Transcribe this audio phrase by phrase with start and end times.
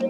[0.00, 0.06] ¿Qué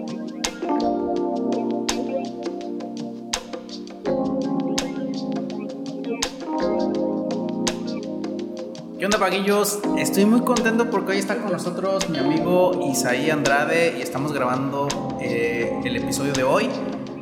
[9.03, 9.79] onda, paguillos?
[9.97, 14.87] Estoy muy contento porque hoy está con nosotros mi amigo Isaí Andrade y estamos grabando
[15.19, 16.69] eh, el episodio de hoy.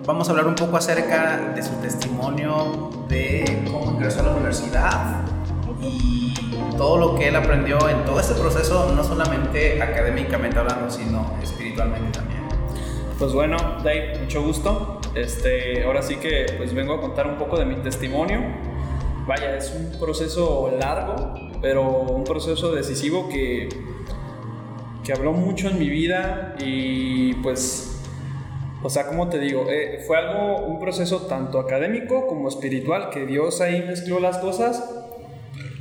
[0.06, 5.22] Vamos a hablar un poco acerca de su testimonio, de cómo ingresó a la universidad
[5.82, 6.36] y
[6.78, 12.20] todo lo que él aprendió en todo este proceso, no solamente académicamente hablando, sino espiritualmente
[12.20, 12.39] también.
[13.20, 15.02] Pues bueno, Dave, mucho gusto.
[15.14, 18.40] Este, ahora sí que pues vengo a contar un poco de mi testimonio.
[19.28, 23.68] Vaya, es un proceso largo, pero un proceso decisivo que,
[25.04, 28.02] que habló mucho en mi vida y pues,
[28.82, 33.26] o sea, como te digo, eh, fue algo, un proceso tanto académico como espiritual, que
[33.26, 34.82] Dios ahí mezcló las cosas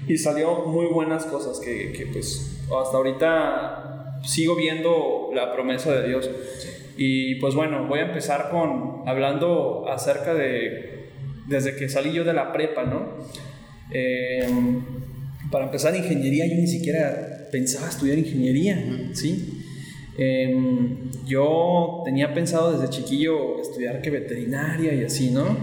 [0.09, 6.09] y salió muy buenas cosas que, que pues hasta ahorita sigo viendo la promesa de
[6.09, 6.28] Dios.
[7.00, 11.10] Y pues bueno, voy a empezar con hablando acerca de
[11.46, 13.06] desde que salí yo de la prepa, ¿no?
[13.92, 14.46] Eh,
[15.50, 19.64] para empezar ingeniería yo ni siquiera pensaba estudiar ingeniería, ¿sí?
[20.18, 25.56] Em, yo tenía pensado desde chiquillo estudiar que veterinaria y así, ¿no?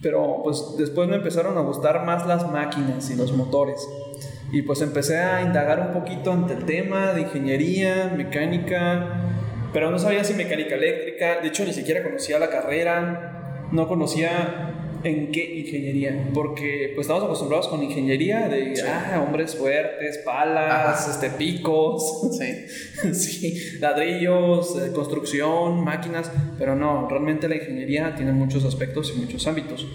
[0.00, 3.86] Pero pues después me empezaron a gustar más las máquinas y los motores.
[4.52, 9.28] Y pues empecé a indagar un poquito ante el tema de ingeniería, mecánica,
[9.72, 14.74] pero no sabía si mecánica eléctrica, de hecho ni siquiera conocía la carrera, no conocía
[15.04, 21.30] en qué ingeniería, porque pues estamos acostumbrados con ingeniería de ah, hombres fuertes, palas, este
[21.30, 23.14] picos, Sí.
[23.14, 29.46] sí, ladrillos, eh, construcción, máquinas, pero no, realmente la ingeniería tiene muchos aspectos y muchos
[29.46, 29.86] ámbitos.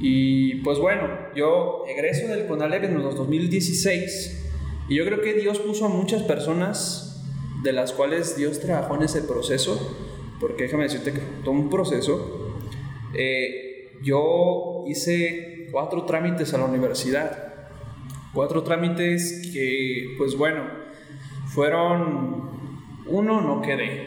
[0.00, 4.46] Y pues bueno, yo egreso del CONALEP en los 2016
[4.88, 7.07] y yo creo que Dios puso a muchas personas
[7.62, 9.96] de las cuales Dios trabajó en ese proceso,
[10.40, 12.54] porque déjame decirte que fue todo un proceso.
[13.14, 17.54] Eh, yo hice cuatro trámites a la universidad,
[18.32, 20.62] cuatro trámites que, pues bueno,
[21.48, 22.50] fueron,
[23.06, 24.06] uno no quedé,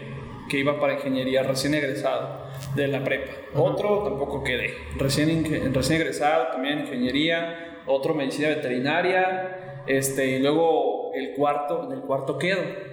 [0.50, 2.42] que iba para ingeniería recién egresado
[2.76, 10.38] de la prepa, otro tampoco quedé, recién, recién egresado también ingeniería, otro medicina veterinaria, este,
[10.38, 12.91] y luego el cuarto, en el cuarto quedo.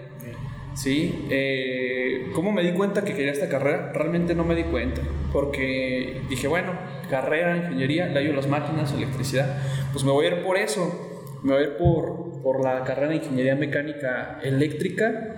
[0.78, 3.90] Sí, eh, ¿cómo me di cuenta que quería esta carrera?
[3.92, 5.00] Realmente no me di cuenta,
[5.32, 6.70] porque dije, bueno,
[7.10, 9.58] carrera, ingeniería, le ayudo las máquinas, electricidad,
[9.90, 13.08] pues me voy a ir por eso, me voy a ir por, por la carrera
[13.08, 15.34] de ingeniería mecánica eléctrica,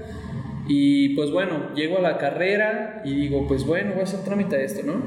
[0.68, 4.58] y pues bueno, llego a la carrera y digo, pues bueno, voy a hacer trámite
[4.58, 5.00] de esto, ¿no?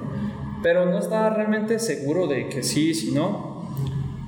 [0.63, 3.52] Pero no estaba realmente seguro de que sí, si no,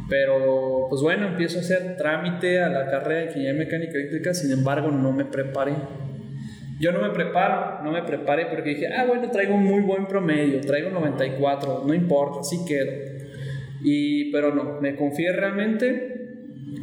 [0.10, 4.52] pero pues bueno, empiezo a hacer trámite a la carrera de ingeniería mecánica eléctrica, sin
[4.52, 5.74] embargo no me preparé.
[6.80, 10.08] Yo no me preparo, no me preparé porque dije, ah, bueno, traigo un muy buen
[10.08, 12.92] promedio, traigo 94, no importa, sí quedo.
[13.82, 16.16] Y, pero no, me confié realmente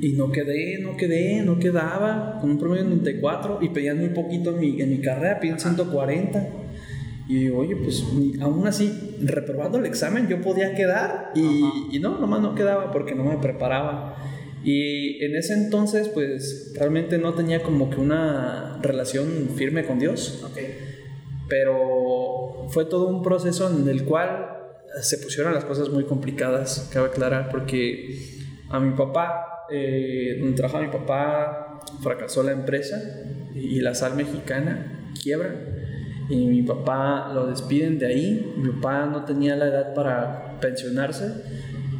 [0.00, 4.08] y no quedé, no quedé, no quedaba, con un promedio de 94 y pedían muy
[4.08, 6.61] poquito en mi, en mi carrera, piden 140.
[7.28, 8.04] Y oye, pues
[8.40, 13.14] aún así, reprobando el examen, yo podía quedar y, y no, nomás no quedaba porque
[13.14, 14.16] no me preparaba.
[14.64, 20.42] Y en ese entonces, pues realmente no tenía como que una relación firme con Dios,
[20.44, 20.58] Ok.
[21.48, 24.48] pero fue todo un proceso en el cual
[25.00, 28.18] se pusieron las cosas muy complicadas, cabe aclarar, porque
[28.68, 33.00] a mi papá, eh, donde trabajaba mi papá, fracasó la empresa
[33.54, 35.54] y la sal mexicana quiebra.
[36.28, 38.54] Y mi papá lo despiden de ahí.
[38.56, 41.32] Mi papá no tenía la edad para pensionarse.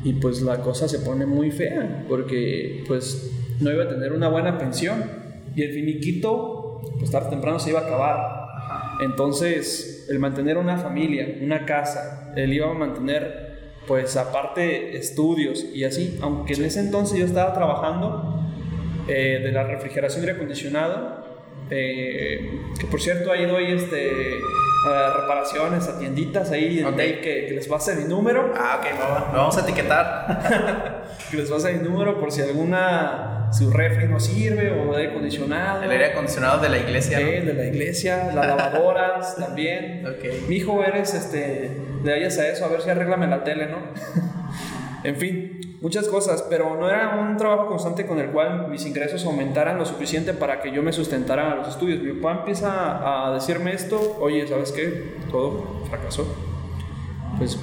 [0.05, 2.05] Y pues la cosa se pone muy fea.
[2.09, 5.03] Porque pues no iba a tener una buena pensión.
[5.55, 8.43] Y el finiquito, pues tarde o temprano se iba a acabar.
[9.01, 15.85] Entonces, el mantener una familia, una casa, él iba a mantener, pues aparte, estudios y
[15.85, 16.19] así.
[16.23, 18.41] Aunque en ese entonces yo estaba trabajando
[19.09, 21.32] eh, de la refrigeración y aire acondicionado.
[21.75, 24.39] Eh, que por cierto, ahí doy este,
[24.87, 26.97] a reparaciones a tienditas ahí en Ok.
[26.97, 28.53] Dave que, que les pase mi número.
[28.57, 29.31] Ah, ok, va.
[29.33, 31.03] lo vamos a etiquetar.
[31.31, 35.83] Que les pase mi número por si alguna su refri no sirve o aire acondicionado.
[35.83, 37.21] El aire acondicionado de la iglesia.
[37.21, 37.27] ¿no?
[37.27, 40.05] Eh, de la iglesia, las lavadoras también.
[40.07, 40.49] Ok.
[40.49, 41.71] Mi hijo, eres este,
[42.03, 43.79] le vayas a eso, a ver si arréglame la tele, ¿no?
[45.05, 49.27] en fin, muchas cosas, pero no era un trabajo constante con el cual mis ingresos
[49.27, 52.01] aumentaran lo suficiente para que yo me sustentara a los estudios.
[52.01, 55.17] Mi papá empieza a decirme esto, oye, ¿sabes qué?
[55.31, 56.25] Todo fracasó.
[57.37, 57.59] Pues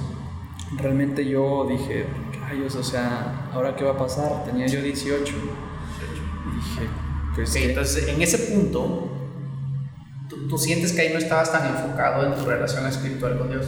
[0.76, 2.04] realmente yo dije,
[2.46, 4.44] rayos, o sea, ¿ahora qué va a pasar?
[4.44, 5.34] Tenía yo 18.
[5.34, 6.88] Y dije,
[7.34, 7.50] pues...
[7.50, 7.68] Ok, ¿qué?
[7.70, 9.16] entonces, en ese punto,
[10.28, 13.66] ¿Tú, tú sientes que ahí no estabas tan enfocado en tu relación espiritual con Dios?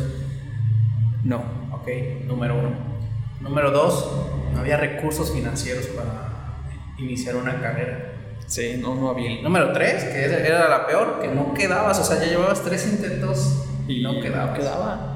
[1.25, 1.39] No.
[1.73, 1.89] Ok,
[2.27, 2.93] número uno.
[3.41, 4.09] Número dos,
[4.53, 6.65] no había recursos financieros para
[6.99, 8.09] iniciar una carrera.
[8.47, 9.41] Sí, no, no había.
[9.43, 13.65] Número tres, que era- la peor, que no quedabas, o sea, ya llevabas tres intentos
[13.89, 14.59] y no quedabas.
[14.59, 15.09] quedaba.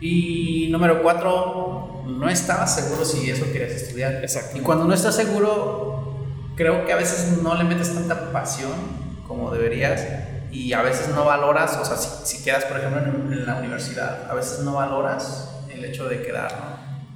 [0.00, 4.14] Y número cuatro, no estabas seguro si eso querías estudiar.
[4.22, 4.56] Exacto.
[4.58, 6.16] Y cuando no estás seguro,
[6.56, 8.72] creo que a veces no le metes tanta pasión
[9.26, 10.04] como deberías
[10.50, 13.56] y a veces no valoras, o sea, si, si quedas, por ejemplo, en, en la
[13.56, 16.67] universidad, a veces no valoras el hecho de quedar, ¿no?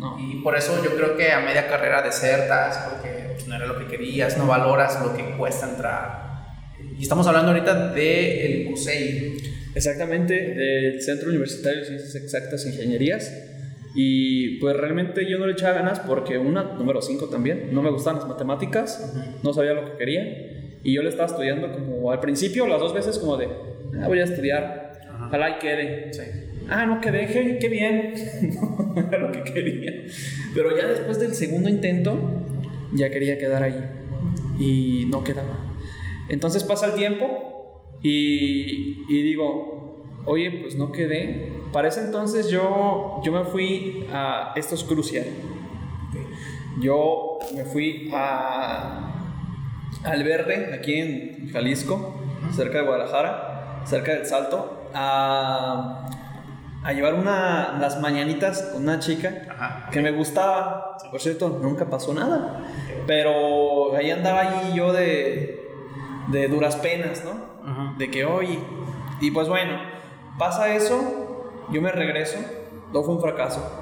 [0.03, 0.19] No.
[0.19, 3.79] Y por eso yo creo que a media carrera desertas, porque pues, no era lo
[3.79, 6.33] que querías, no valoras lo que cuesta entrar.
[6.99, 9.37] Y estamos hablando ahorita del CUSEI.
[9.75, 13.33] Exactamente, del Centro Universitario de Ciencias Exactas e Ingenierías.
[13.95, 17.91] Y pues realmente yo no le echaba ganas porque una, número 5 también, no me
[17.91, 20.79] gustaban las matemáticas, no sabía lo que quería.
[20.83, 24.19] Y yo le estaba estudiando como al principio, las dos veces como de, ah, voy
[24.19, 25.27] a estudiar, Ajá.
[25.29, 26.13] ojalá y quede.
[26.13, 26.23] Sí.
[26.69, 28.15] Ah, no quedé, qué, qué bien.
[28.95, 29.93] no era lo que quería.
[30.55, 32.19] Pero ya después del segundo intento,
[32.93, 33.85] ya quería quedar ahí.
[34.59, 35.59] Y no quedaba.
[36.29, 41.53] Entonces pasa el tiempo y, y digo, oye, pues no quedé.
[41.73, 44.53] Para ese entonces yo, yo me fui a.
[44.57, 45.27] Esto es crucial.
[46.81, 49.09] Yo me fui a.
[50.05, 52.17] Al Verde, aquí en Jalisco,
[52.53, 56.09] cerca de Guadalajara, cerca del Salto, a,
[56.85, 59.89] a llevar una, las mañanitas con una chica Ajá.
[59.91, 60.97] que me gustaba.
[61.11, 62.65] Por cierto, nunca pasó nada.
[63.07, 65.69] Pero ahí andaba ahí yo de,
[66.29, 67.71] de duras penas, ¿no?
[67.71, 67.95] Ajá.
[67.99, 68.59] De que, oye,
[69.21, 69.79] y pues bueno,
[70.39, 72.39] pasa eso, yo me regreso,
[72.93, 73.79] no fue un fracaso.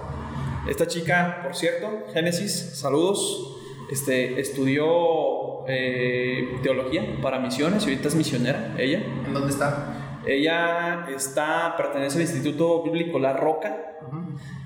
[0.68, 3.56] Esta chica, por cierto, Génesis, saludos,
[3.90, 8.98] este, estudió eh, teología para misiones y ahorita es misionera, ella.
[9.26, 9.99] ¿En dónde está?
[10.32, 13.76] Ella está, pertenece al Instituto Bíblico La Roca,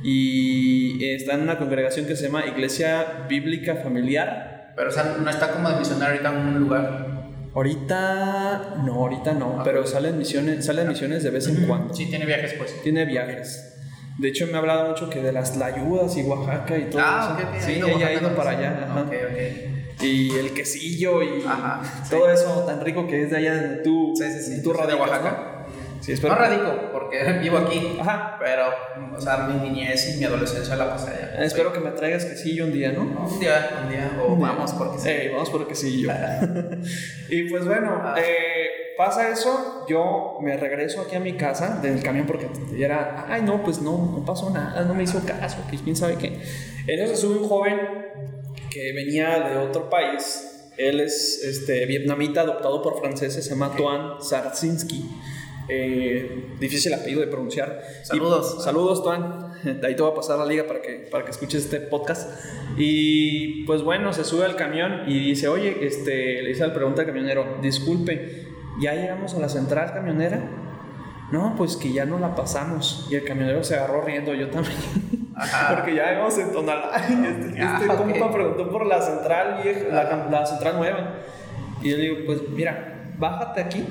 [0.03, 4.73] y está en una congregación que se llama Iglesia Bíblica Familiar.
[4.77, 7.07] Pero, o sea, no está como de misionario ahorita en un lugar.
[7.55, 11.95] Ahorita no, ahorita no, Ah, pero salen misiones, salen misiones de vez en cuando.
[11.95, 12.83] Sí, tiene viajes, pues.
[12.83, 13.71] Tiene viajes.
[14.19, 17.37] De hecho, me ha hablado mucho que de las Tlayudas y Oaxaca y todo Ah,
[17.39, 17.49] eso.
[17.49, 17.61] ok, ok.
[17.63, 18.87] Sí, ella ha ido para allá.
[18.91, 19.01] ajá.
[19.03, 20.03] Ok, ok.
[20.03, 21.81] Y el quesillo y Ajá,
[22.11, 25.54] todo eso tan rico que es de allá de tu, Sí, sí, tu de Oaxaca.
[26.05, 26.35] Sí, espero.
[26.35, 27.97] No radico, porque vivo aquí.
[27.99, 28.37] Ajá.
[28.39, 28.65] Pero,
[29.17, 31.45] o sea, mi niñez y mi adolescencia la pasé allá.
[31.45, 33.03] Espero que me traigas quesillo un día, ¿no?
[33.03, 34.21] Un día, un día.
[34.23, 35.09] O vamos, porque sí.
[35.09, 36.11] Eh, vamos por quesillo.
[37.31, 38.17] y pues bueno, Ah.
[38.19, 42.49] eh, pasa eso, yo me regreso aquí a mi casa del camión porque
[42.79, 46.17] era, ay no, pues no, no pasó nada, no me hizo caso, que quién sabe
[46.17, 46.39] qué.
[46.87, 47.81] En eso se sube un joven
[48.71, 54.21] que venía de otro país, él es este, vietnamita adoptado por franceses, se llama Tuan
[54.21, 55.09] Sarsinski.
[55.69, 57.81] Eh, difícil apellido de pronunciar.
[58.03, 58.57] Saludos.
[58.59, 59.53] Y- saludos, Tuan.
[59.63, 62.29] De ahí te voy a pasar la liga para que, para que escuches este podcast.
[62.77, 67.01] Y pues bueno, se sube al camión y dice, oye, este, le dice al pregunta
[67.03, 68.47] al camionero, disculpe,
[68.81, 70.41] ¿ya llegamos a la central camionera?
[71.33, 73.07] No, pues que ya no la pasamos.
[73.11, 74.77] Y el camionero se agarró riendo, yo también.
[75.35, 75.75] Ajá.
[75.77, 77.99] Porque ya llegamos en Tonalá y este, Ah, este ok.
[78.11, 81.15] compa preguntó por la central vieja, la, la central nueva.
[81.81, 83.85] Y yo le digo, pues mira, bájate aquí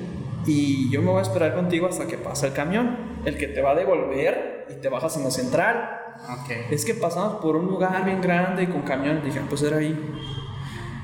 [0.45, 3.62] y yo me voy a esperar contigo hasta que pase el camión, el que te
[3.62, 6.00] va a devolver y te bajas en la central.
[6.29, 6.51] Ok.
[6.72, 9.22] Es que pasamos por un lugar bien grande y con camión.
[9.24, 9.98] Dije, "Ah, pues era ahí.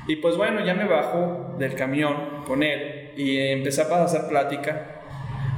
[0.06, 2.14] Y pues bueno, ya me bajo del camión
[2.46, 5.02] con él y empecé a hacer plática.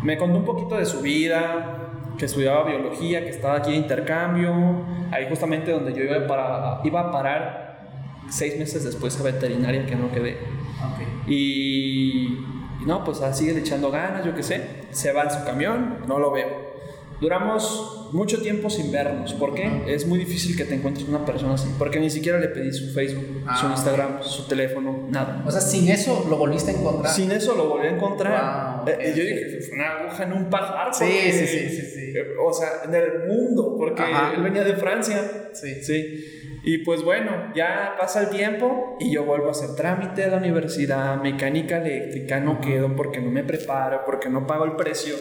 [0.02, 1.83] Me contó un poquito de su vida,
[2.18, 7.00] que estudiaba biología, que estaba aquí de intercambio, ahí justamente donde yo iba, para, iba
[7.00, 7.88] a parar
[8.28, 10.33] seis meses después a veterinaria que no quedé.
[10.33, 11.28] Ok.
[11.28, 12.38] Y,
[12.82, 14.60] y no, pues ah, sigue echando ganas, yo qué sé.
[14.90, 16.72] Se va en su camión, no lo veo.
[17.20, 19.32] Duramos mucho tiempo sin vernos.
[19.34, 19.84] ¿Por qué?
[19.86, 21.68] Es muy difícil que te encuentres una persona así.
[21.78, 23.24] Porque ni siquiera le pedí su Facebook,
[23.60, 25.42] su Ah, Instagram, su teléfono, nada.
[25.46, 27.12] O sea, sin eso lo volviste a encontrar.
[27.14, 28.78] Sin eso lo volví a encontrar.
[28.84, 30.92] Wow, Eh, y yo dije, fue una aguja en un pajar.
[30.92, 32.12] Sí, sí, sí, sí, sí.
[32.18, 34.32] eh, O sea, en el mundo, porque Ajá.
[34.34, 35.50] él venía de Francia.
[35.52, 35.80] Sí.
[35.84, 36.41] Sí.
[36.64, 40.37] Y pues bueno, ya pasa el tiempo y yo vuelvo a hacer trámite a la
[40.37, 45.16] universidad, mecánica eléctrica, no quedo porque no me preparo, porque no pago el precio.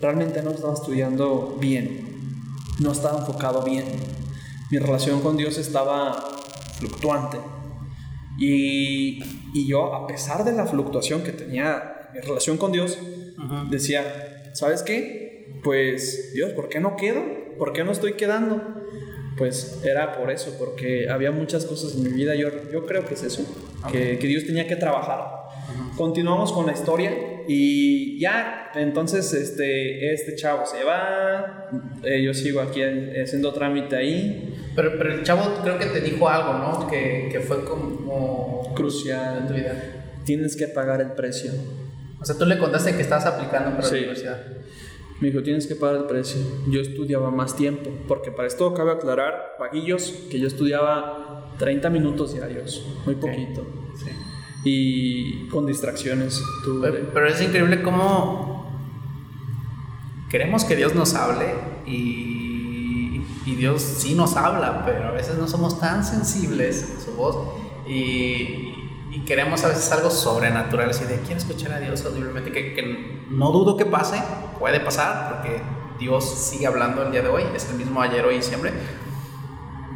[0.00, 2.00] Realmente no estaba estudiando bien,
[2.80, 3.86] no estaba enfocado bien.
[4.70, 6.12] Mi relación con Dios estaba
[6.78, 7.38] fluctuante.
[8.38, 9.22] Y,
[9.52, 12.98] y yo, a pesar de la fluctuación que tenía mi relación con Dios,
[13.38, 13.66] Ajá.
[13.68, 15.60] decía, ¿sabes qué?
[15.64, 17.22] Pues, Dios, ¿por qué no quedo?
[17.58, 18.62] ¿Por qué no estoy quedando?
[19.36, 23.14] Pues era por eso, porque había muchas cosas en mi vida, yo, yo creo que
[23.14, 23.44] es eso,
[23.92, 25.46] que, que Dios tenía que trabajar.
[25.96, 27.12] Continuamos con la historia
[27.48, 31.68] y ya, entonces este, este chavo se va,
[32.02, 34.54] eh, yo sigo aquí haciendo trámite ahí.
[34.74, 36.86] Pero, pero el chavo creo que te dijo algo, ¿no?
[36.86, 39.74] Que, que fue como crucial en tu vida.
[40.24, 41.52] Tienes que pagar el precio.
[42.20, 44.40] O sea, tú le contaste que estabas aplicando para la universidad.
[45.20, 46.40] Me dijo, tienes que pagar el precio.
[46.68, 52.34] Yo estudiaba más tiempo, porque para esto cabe aclarar, paguillos, que yo estudiaba 30 minutos
[52.34, 53.66] diarios, muy poquito.
[53.94, 54.10] Sí.
[54.64, 56.42] Y con distracciones.
[57.14, 58.70] Pero, es increíble cómo
[60.28, 61.54] queremos que Dios nos hable
[61.86, 67.12] y, y Dios sí nos habla, pero a veces no somos tan sensibles a su
[67.12, 67.36] voz.
[67.88, 68.65] Y,
[69.16, 73.24] y queremos a veces algo sobrenatural, así de quiero escuchar a Dios audiblemente, que, que,
[73.30, 74.22] no dudo que pase,
[74.58, 75.62] puede pasar, porque
[75.98, 78.72] Dios sigue hablando el día de hoy, es el mismo ayer, hoy y siempre.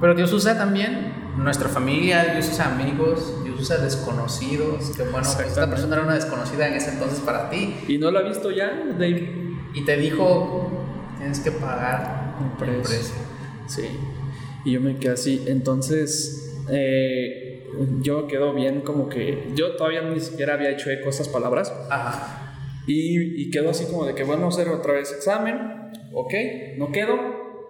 [0.00, 5.68] Pero Dios usa también nuestra familia, Dios usa amigos, Dios usa desconocidos, que bueno, esta
[5.68, 7.76] persona era una desconocida en ese entonces para ti.
[7.88, 9.28] Y no la ha visto ya, David.
[9.74, 10.70] Y te dijo,
[11.18, 13.14] tienes que pagar un precio.
[13.66, 13.86] Sí.
[14.64, 16.56] Y yo me quedé así, entonces...
[16.70, 17.49] Eh,
[18.02, 21.72] yo quedo bien como que yo todavía ni siquiera había hecho eco esas palabras.
[21.90, 22.54] Ajá.
[22.86, 26.34] Y, y quedo así como de que bueno, hacer otra vez examen, ok,
[26.76, 27.16] no quedo,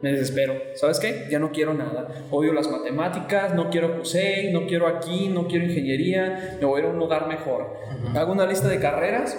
[0.01, 0.55] me desespero.
[0.75, 1.27] ¿Sabes qué?
[1.31, 2.09] Ya no quiero nada.
[2.31, 6.85] Odio las matemáticas, no quiero CUSEI, no quiero aquí, no quiero ingeniería, me voy a
[6.85, 7.75] ir a un lugar mejor.
[8.15, 9.39] Hago una lista de carreras.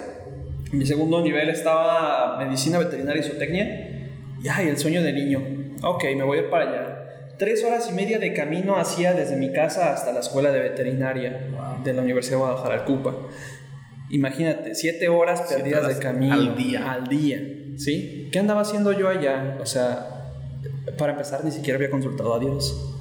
[0.72, 3.64] Mi segundo nivel estaba medicina veterinaria y zootecnia.
[4.42, 5.42] Y ay, el sueño de niño.
[5.82, 6.91] Ok, me voy a ir para allá
[7.42, 11.48] tres horas y media de camino hacía desde mi casa hasta la escuela de veterinaria
[11.82, 13.16] de la Universidad de Guadalajara, Cupa.
[14.10, 16.34] Imagínate, siete horas perdidas de camino.
[16.34, 16.92] Al día.
[16.92, 17.40] Al día,
[17.78, 18.28] ¿sí?
[18.30, 19.58] ¿Qué andaba haciendo yo allá?
[19.60, 20.30] O sea,
[20.96, 22.96] para empezar, ni siquiera había consultado a Dios.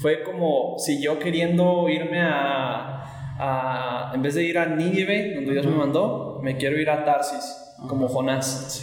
[0.00, 5.66] Fue como si yo queriendo irme a, en vez de ir a Nínive, donde Dios
[5.66, 8.82] me mandó, me quiero ir a Tarsis, como Jonás.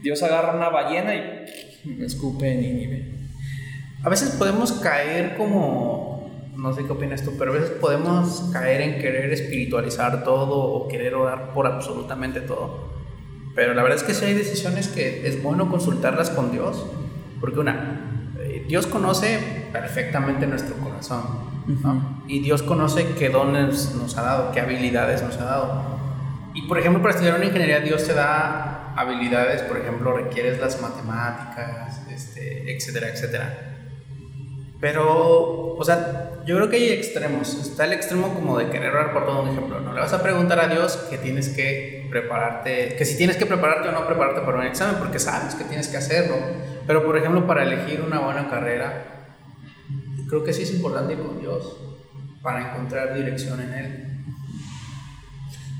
[0.00, 3.17] Dios agarra una ballena y me escupe en Nínive
[4.02, 8.80] a veces podemos caer como, no sé qué opinas tú, pero a veces podemos caer
[8.80, 12.88] en querer espiritualizar todo o querer orar por absolutamente todo.
[13.54, 16.86] Pero la verdad es que si hay decisiones que es bueno consultarlas con Dios,
[17.40, 21.48] porque una, eh, Dios conoce perfectamente nuestro corazón,
[22.26, 25.98] y Dios conoce qué dones nos ha dado, qué habilidades nos ha dado.
[26.54, 30.80] Y por ejemplo, para estudiar una ingeniería, Dios te da habilidades, por ejemplo, requieres las
[30.80, 33.77] matemáticas, este, etcétera, etcétera.
[34.80, 37.54] Pero, o sea, yo creo que hay extremos.
[37.54, 39.80] Está el extremo como de querer orar por todo un ejemplo.
[39.80, 43.46] No le vas a preguntar a Dios que tienes que prepararte, que si tienes que
[43.46, 46.36] prepararte o no prepararte para un examen, porque sabes que tienes que hacerlo.
[46.86, 49.34] Pero, por ejemplo, para elegir una buena carrera,
[50.28, 51.76] creo que sí es importante ir con Dios
[52.40, 54.04] para encontrar dirección en Él.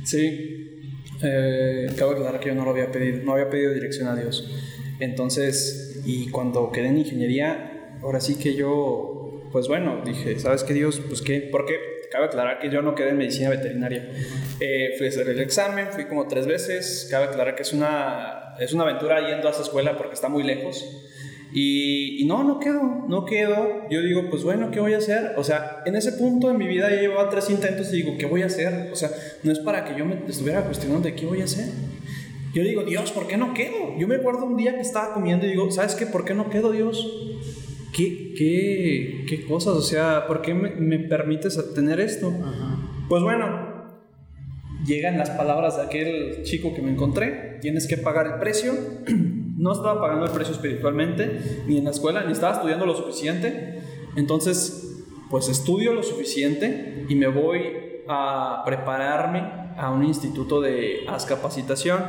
[0.05, 4.17] Sí, eh, cabe aclarar que yo no lo había pedido, no había pedido dirección a
[4.17, 4.51] Dios.
[4.99, 10.75] Entonces, y cuando quedé en ingeniería, ahora sí que yo, pues bueno, dije, ¿sabes qué
[10.75, 11.01] Dios?
[11.07, 11.75] Pues qué, porque
[12.11, 14.11] cabe aclarar que yo no quedé en medicina veterinaria.
[14.61, 18.55] Eh, fui a hacer el examen, fui como tres veces, cabe aclarar que es una,
[18.59, 20.85] es una aventura yendo a esa escuela porque está muy lejos.
[21.53, 23.89] Y, no, no quedo, no quedo.
[23.89, 25.33] Yo digo, pues bueno, ¿qué voy a hacer?
[25.37, 28.27] O sea, en ese punto de mi vida ya llevaba tres intentos y digo, ¿qué
[28.27, 28.91] voy a hacer?
[28.93, 29.11] O sea,
[29.43, 31.67] no es para que yo me estuviera cuestionando de qué voy a hacer.
[32.53, 33.97] Yo digo, Dios, ¿por qué no quedo?
[33.99, 36.07] Yo me acuerdo un día que estaba comiendo y digo, ¿sabes qué?
[36.07, 37.07] ¿Por qué no quedo, Dios?
[37.93, 39.75] ¿Qué, qué, qué cosas?
[39.75, 42.33] O sea, ¿por qué me, me permites tener esto?
[43.09, 43.79] Pues bueno,
[44.85, 48.73] llegan las palabras de aquel chico que me encontré, tienes que pagar el precio.
[49.59, 53.81] No estaba pagando el precio espiritualmente, ni en la escuela, ni estaba estudiando lo suficiente.
[54.15, 57.63] Entonces, pues estudio lo suficiente y me voy
[58.09, 59.41] a prepararme
[59.77, 62.01] a un instituto de Capacitación.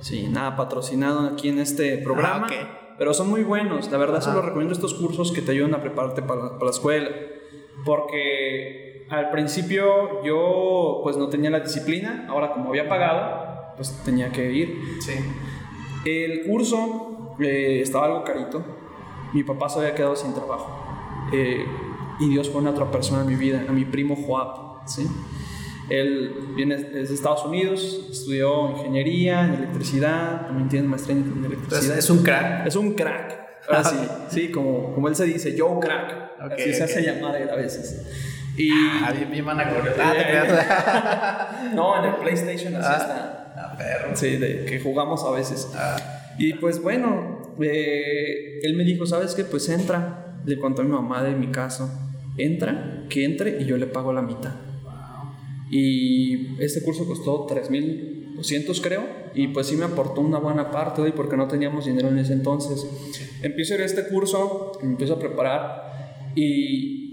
[0.00, 2.46] Sí, nada patrocinado aquí en este programa.
[2.48, 3.90] Ah, pero son muy buenos.
[3.90, 6.70] La verdad, se los recomiendo estos cursos que te ayudan a prepararte para, para, la
[6.70, 7.10] escuela.
[7.84, 14.30] Porque al principio yo pues no tenía la disciplina, ahora como había pagado, pues tenía
[14.30, 14.98] que ir.
[15.00, 15.12] Sí.
[16.04, 18.62] El curso eh, estaba algo carito.
[19.32, 20.80] Mi papá se había quedado sin trabajo.
[21.32, 21.64] Eh,
[22.20, 24.86] y Dios pone a otra persona en mi vida, a mi primo Joab.
[24.86, 25.06] ¿sí?
[25.90, 31.98] Él viene desde Estados Unidos, estudió ingeniería en electricidad, también tiene maestría en electricidad.
[31.98, 32.66] Es un crack.
[32.66, 33.44] Es un crack.
[33.68, 33.96] Ahora sí,
[34.28, 36.32] sí, como, como él se dice, yo crack.
[36.38, 38.06] así se hace llamar él a veces.
[38.56, 43.52] Y, ah, bien, bien van a Ah, no, en el PlayStation así ah, está.
[43.56, 44.14] Ah, perro.
[44.14, 45.72] Sí, de, que jugamos a veces.
[45.74, 45.96] Ah.
[46.38, 49.44] Y pues bueno, eh, él me dijo, ¿sabes qué?
[49.44, 50.36] Pues entra.
[50.44, 51.90] Le contó a mi mamá de mi caso.
[52.36, 54.52] Entra, que entre y yo le pago la mitad.
[55.70, 59.02] Y este curso costó 3.200 creo,
[59.34, 62.32] y pues sí me aportó una buena parte hoy porque no teníamos dinero en ese
[62.32, 62.86] entonces.
[63.42, 67.04] Empiezo a ir a este curso, me empiezo a preparar y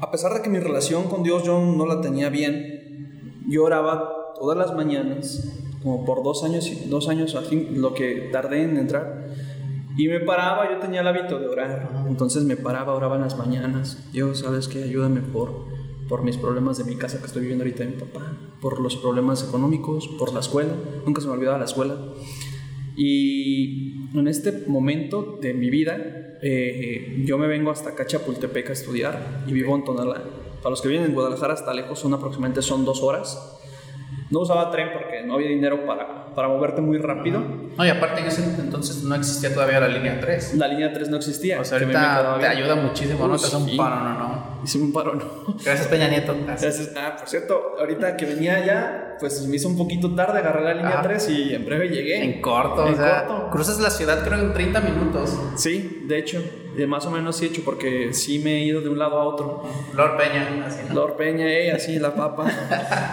[0.00, 4.32] a pesar de que mi relación con Dios yo no la tenía bien, yo oraba
[4.38, 7.36] todas las mañanas, como por dos años, dos años,
[7.72, 9.26] lo que tardé en entrar.
[9.96, 13.36] Y me paraba, yo tenía el hábito de orar, entonces me paraba, oraba en las
[13.36, 13.98] mañanas.
[14.12, 14.84] Dios, ¿sabes qué?
[14.84, 15.66] Ayúdame por,
[16.10, 18.96] por mis problemas de mi casa que estoy viviendo ahorita de mi papá, por los
[18.96, 20.72] problemas económicos, por la escuela.
[21.06, 21.94] Nunca se me olvidaba la escuela.
[22.96, 25.96] Y en este momento de mi vida,
[26.42, 30.20] eh, yo me vengo hasta acá, Chapultepec, a estudiar y vivo en Tonalá.
[30.60, 33.60] Para los que vienen en Guadalajara hasta lejos, son aproximadamente son dos horas.
[34.30, 37.40] No usaba tren porque no había dinero para, para moverte muy rápido.
[37.78, 40.54] No, y aparte en ese entonces no existía todavía la línea 3.
[40.56, 41.60] La línea 3 no existía.
[41.60, 43.36] O sea, ahorita te ayuda muchísimo, ¿no?
[43.36, 44.49] Te hace un paro, no, no.
[44.64, 45.54] Hice un paro, no.
[45.64, 46.34] Gracias, Peña Nieto.
[46.44, 46.90] Gracias.
[46.96, 50.74] Ah, por cierto, ahorita que venía ya, pues me hizo un poquito tarde agarrar la
[50.74, 52.22] línea 3 y en breve llegué.
[52.22, 53.50] En corto, en o sea, corto.
[53.50, 55.38] cruzas la ciudad creo en 30 minutos.
[55.56, 56.42] Sí, de hecho.
[56.76, 59.18] De más o menos sí he hecho porque sí me he ido de un lado
[59.18, 59.64] a otro.
[59.92, 60.80] Lord Peña, así.
[60.94, 62.48] Lord Peña, eh, así la papa.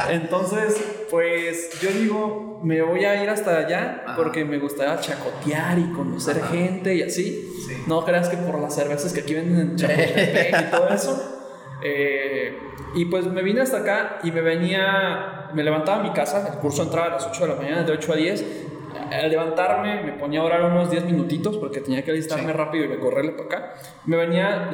[0.09, 5.91] Entonces, pues yo digo, me voy a ir hasta allá porque me gustaría chacotear y
[5.91, 7.49] conocer gente y así.
[7.87, 11.33] No creas que por las cervezas que aquí venden en Chapultepec y todo eso.
[11.83, 12.57] Eh,
[12.95, 16.59] y pues me vine hasta acá y me venía, me levantaba a mi casa, el
[16.59, 18.67] curso entraba a las 8 de la mañana, de 8 a 10
[19.11, 22.87] al levantarme me ponía a orar unos 10 minutitos porque tenía que alistarme rápido y
[22.87, 23.73] recorrerle para acá.
[24.05, 24.71] Me venía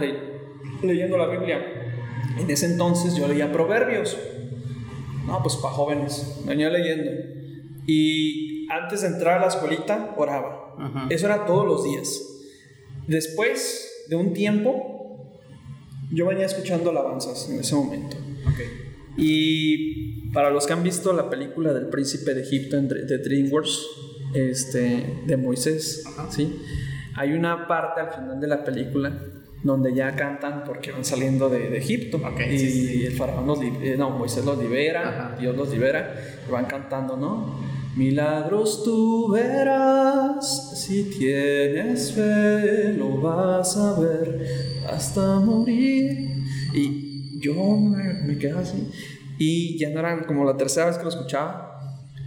[0.81, 1.59] leyendo la Biblia.
[2.37, 4.17] En ese entonces yo leía Proverbios.
[5.25, 6.41] No, pues para jóvenes.
[6.45, 7.11] Venía leyendo.
[7.85, 10.75] Y antes de entrar a la escuelita, oraba.
[11.09, 12.21] Eso era todos los días.
[13.07, 14.92] Después de un tiempo,
[16.13, 18.17] yo venía escuchando alabanzas en ese momento.
[19.17, 23.87] Y para los que han visto la película del príncipe de Egipto de DreamWorks,
[24.33, 26.59] este, de Moisés, ¿sí?
[27.15, 29.13] Hay una parte al final de la película
[29.61, 34.43] donde ya cantan porque van saliendo de, Egipto y el faraón los eh, no, Moisés
[34.43, 36.15] los libera, Dios los libera,
[36.47, 37.59] y van cantando, ¿no?
[37.95, 46.43] Milagros tú verás, si tienes fe lo vas a ver hasta morir.
[46.73, 48.89] Y yo me, me quedé así.
[49.37, 51.73] Y ya no era como la tercera vez que lo escuchaba,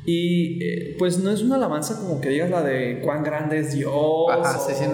[0.06, 3.74] y eh, pues no es una alabanza como que digas la de cuán grande es
[3.74, 3.92] Dios.
[4.30, 4.84] Ajá, sí, sí,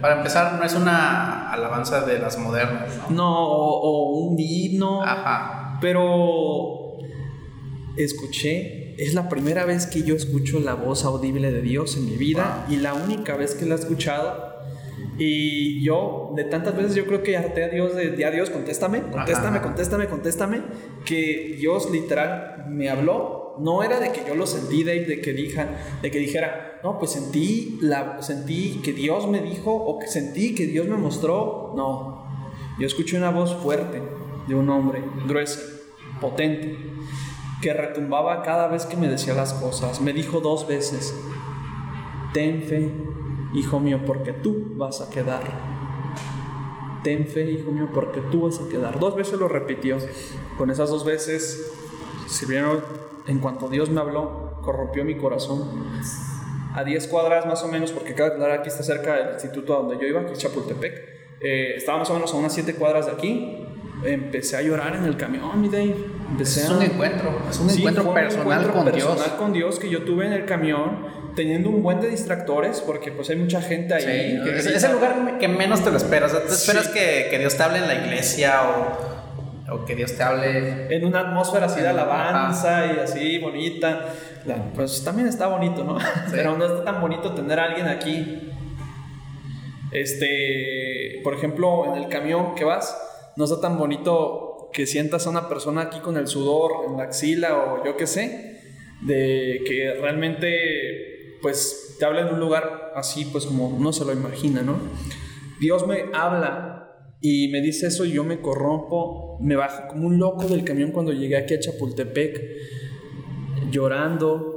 [0.00, 2.88] para empezar, no es una alabanza de las modernas.
[3.10, 5.04] No, no o, un himno.
[5.04, 5.78] Ajá.
[5.80, 6.98] Pero
[7.96, 12.16] escuché, es la primera vez que yo escucho la voz audible de Dios en mi
[12.16, 14.49] vida y la única vez que la he escuchado.
[15.22, 18.48] Y yo, de tantas veces, yo creo que harté a Dios de, de a Dios,
[18.48, 20.62] contéstame, contéstame, contéstame, contéstame,
[21.04, 25.32] que Dios literal me habló no era de que yo lo sentí, de, de que,
[25.32, 30.54] de que dijera, no, pues sentí, la, sentí que Dios me dijo o que sentí
[30.54, 31.74] que Dios me mostró.
[31.76, 32.24] No,
[32.78, 34.02] yo escuché una voz fuerte
[34.48, 35.60] de un hombre, gruesa,
[36.20, 36.78] potente,
[37.60, 40.00] que retumbaba cada vez que me decía las cosas.
[40.00, 41.14] Me dijo dos veces,
[42.32, 42.90] ten fe,
[43.54, 45.42] hijo mío, porque tú vas a quedar.
[47.02, 48.98] Ten fe, hijo mío, porque tú vas a quedar.
[48.98, 49.98] Dos veces lo repitió.
[50.58, 51.72] Con esas dos veces
[52.26, 52.82] sirvieron
[53.26, 55.68] en cuanto Dios me habló, corrompió mi corazón.
[56.74, 59.96] A 10 cuadras más o menos, porque cada cuadra aquí está cerca del instituto donde
[59.96, 60.94] yo iba, que es Chapultepec.
[61.40, 63.66] Eh, estaba más o menos a unas 7 cuadras de aquí.
[64.04, 65.96] Empecé a llorar en el camión, mi Dave.
[66.30, 69.28] Empecé es un encuentro, es un encuentro personal con personal Dios.
[69.38, 73.30] con Dios que yo tuve en el camión, teniendo un buen de distractores, porque pues
[73.30, 74.40] hay mucha gente ahí.
[74.60, 76.32] Sí, es, el lugar que menos te lo esperas.
[76.32, 79.20] te esperas que, que Dios te hable en la iglesia o
[79.70, 80.94] o que Dios te hable.
[80.94, 84.06] En una atmósfera así de alabanza y así bonita.
[84.74, 85.98] pues también está bonito, ¿no?
[86.30, 88.50] Pero no está tan bonito tener a alguien aquí.
[89.92, 92.96] Este, por ejemplo, en el camión que vas,
[93.36, 97.04] no está tan bonito que sientas a una persona aquí con el sudor en la
[97.04, 98.60] axila o yo qué sé,
[99.02, 101.09] de que realmente
[101.42, 104.76] pues te habla en un lugar así pues como no se lo imagina, ¿no?
[105.60, 106.80] Dios me habla
[107.20, 110.90] y me dice eso y yo me corrompo, me bajo como un loco del camión
[110.90, 112.40] cuando llegué aquí a Chapultepec,
[113.70, 114.50] llorando,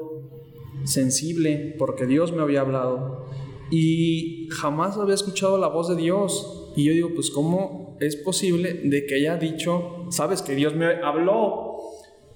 [0.85, 3.25] sensible, porque Dios me había hablado.
[3.69, 6.71] Y jamás había escuchado la voz de Dios.
[6.75, 10.85] Y yo digo, pues ¿cómo es posible de que haya dicho, sabes que Dios me
[10.85, 11.72] habló?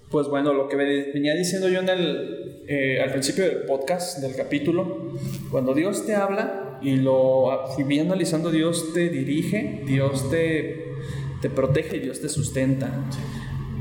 [0.09, 4.35] Pues bueno, lo que venía diciendo yo en el, eh, al principio del podcast, del
[4.35, 5.11] capítulo,
[5.51, 10.93] cuando Dios te habla, y lo si bien analizando Dios te dirige, Dios te,
[11.41, 12.89] te protege, Dios te sustenta.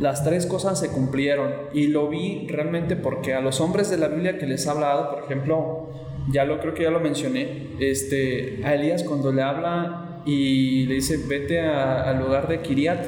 [0.01, 4.09] las tres cosas se cumplieron y lo vi realmente porque a los hombres de la
[4.09, 5.89] Biblia que les ha hablado, por ejemplo,
[6.31, 10.97] ya lo creo que ya lo mencioné, este, a Elías cuando le habla y le
[10.97, 13.07] dice vete al lugar de Kiriat,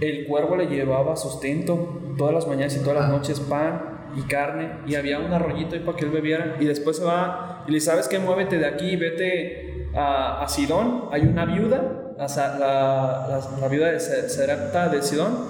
[0.00, 4.72] el cuervo le llevaba sustento todas las mañanas y todas las noches pan y carne
[4.86, 7.80] y había un arroyito ahí para que él bebiera y después se va y le
[7.80, 13.92] sabes que muévete de aquí, vete a, a Sidón, hay una viuda, la, la, viuda
[13.92, 15.46] de Serapta de Sidón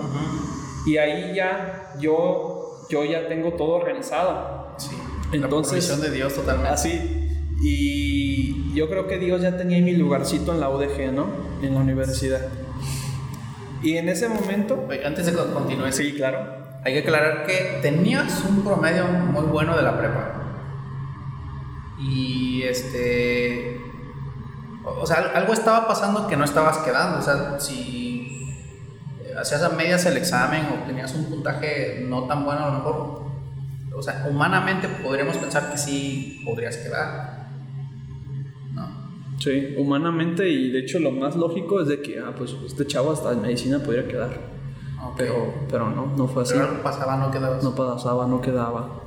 [0.86, 4.74] y ahí ya yo, yo ya tengo todo organizado.
[4.78, 4.96] Sí.
[5.32, 6.70] Entonces, la de Dios totalmente.
[6.70, 7.28] Así.
[7.62, 11.26] Y yo creo que Dios ya tenía mi lugarcito en la UDG, ¿no?
[11.62, 12.40] En la universidad.
[13.82, 14.88] Y en ese momento...
[15.04, 15.92] antes de que continúe.
[15.92, 20.32] Sí, claro hay que aclarar que tenías un promedio muy bueno de la prepa.
[21.98, 23.80] Y este.
[24.84, 27.18] O sea, algo estaba pasando que no estabas quedando.
[27.18, 28.48] O sea, si
[29.38, 33.20] hacías a medias el examen o tenías un puntaje no tan bueno, a lo mejor.
[33.94, 37.29] O sea, humanamente podríamos pensar que sí podrías quedar.
[39.40, 43.10] Sí, humanamente, y de hecho lo más lógico es de que, ah, pues este chavo
[43.10, 44.60] hasta en medicina podría quedar.
[45.16, 46.56] Pero, pero no, no fue así.
[46.56, 47.58] no pasaba, no quedaba.
[47.62, 49.02] No pasaba, no quedaba.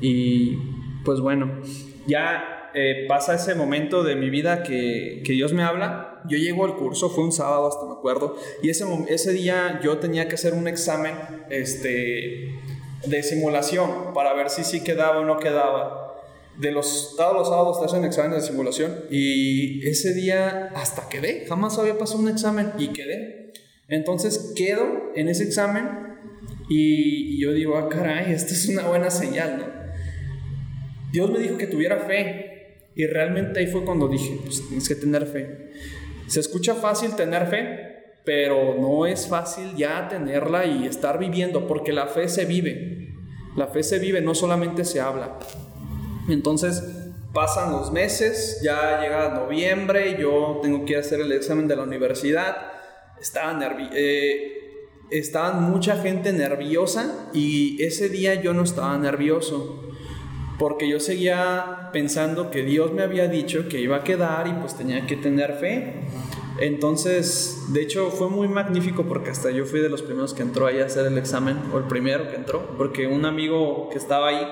[0.00, 0.56] Y
[1.04, 1.50] pues bueno,
[2.06, 6.22] ya eh, pasa ese momento de mi vida que, que, Dios me habla.
[6.26, 9.98] Yo llego al curso, fue un sábado hasta me acuerdo, y ese, ese día yo
[9.98, 11.14] tenía que hacer un examen
[11.50, 12.60] este,
[13.04, 16.01] de simulación para ver si sí quedaba o no quedaba.
[16.58, 21.46] De los, todos los sábados te hacen exámenes de simulación y ese día hasta quedé,
[21.48, 23.52] jamás había pasado un examen y quedé.
[23.88, 25.88] Entonces quedo en ese examen
[26.68, 29.82] y, yo digo, ah, caray, esta es una buena señal, ¿no?
[31.10, 34.94] Dios me dijo que tuviera fe y realmente ahí fue cuando dije, pues tienes que
[34.94, 35.70] tener fe.
[36.26, 37.92] Se escucha fácil tener fe,
[38.24, 43.14] pero no es fácil ya tenerla y estar viviendo, porque la fe se vive.
[43.56, 45.38] La fe se vive, no solamente se habla.
[46.28, 46.82] Entonces
[47.32, 52.72] pasan los meses, ya llega noviembre, yo tengo que hacer el examen de la universidad
[53.22, 53.58] estaba
[53.94, 59.80] eh, estaban mucha gente nerviosa y ese día yo no estaba nervioso
[60.58, 64.74] porque yo seguía pensando que Dios me había dicho que iba a quedar y pues
[64.76, 66.02] tenía que tener fe.
[66.60, 70.66] Entonces, de hecho fue muy magnífico porque hasta yo fui de los primeros que entró
[70.66, 74.28] ahí a hacer el examen, o el primero que entró, porque un amigo que estaba
[74.28, 74.46] ahí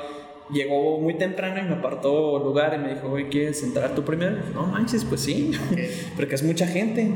[0.52, 4.36] llegó muy temprano y me apartó lugar y me dijo, oye, ¿quieres entrar tú primero?
[4.54, 5.52] no manches, pues sí,
[6.16, 7.12] porque es mucha gente.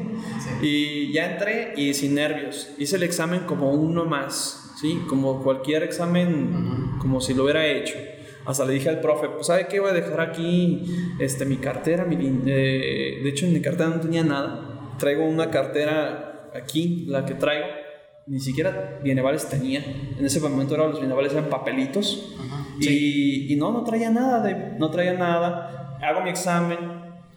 [0.63, 2.71] Y ya entré y sin nervios.
[2.79, 5.03] Hice el examen como uno más, ¿sí?
[5.09, 7.95] Como cualquier examen, como si lo hubiera hecho.
[8.47, 9.81] Hasta le dije al profe, pues ¿sabe qué?
[9.81, 10.85] Voy a dejar aquí
[11.19, 12.05] este, mi cartera.
[12.05, 12.17] Mi,
[12.47, 14.93] eh, de hecho, en mi cartera no tenía nada.
[14.99, 17.84] Traigo una cartera aquí, la que traigo.
[18.27, 19.85] Ni siquiera bienavales tenía.
[20.19, 22.35] En ese momento eran los bienavales eran papelitos.
[22.81, 25.99] Y, no, no traía nada, de, no traía nada.
[26.03, 26.79] Hago mi examen,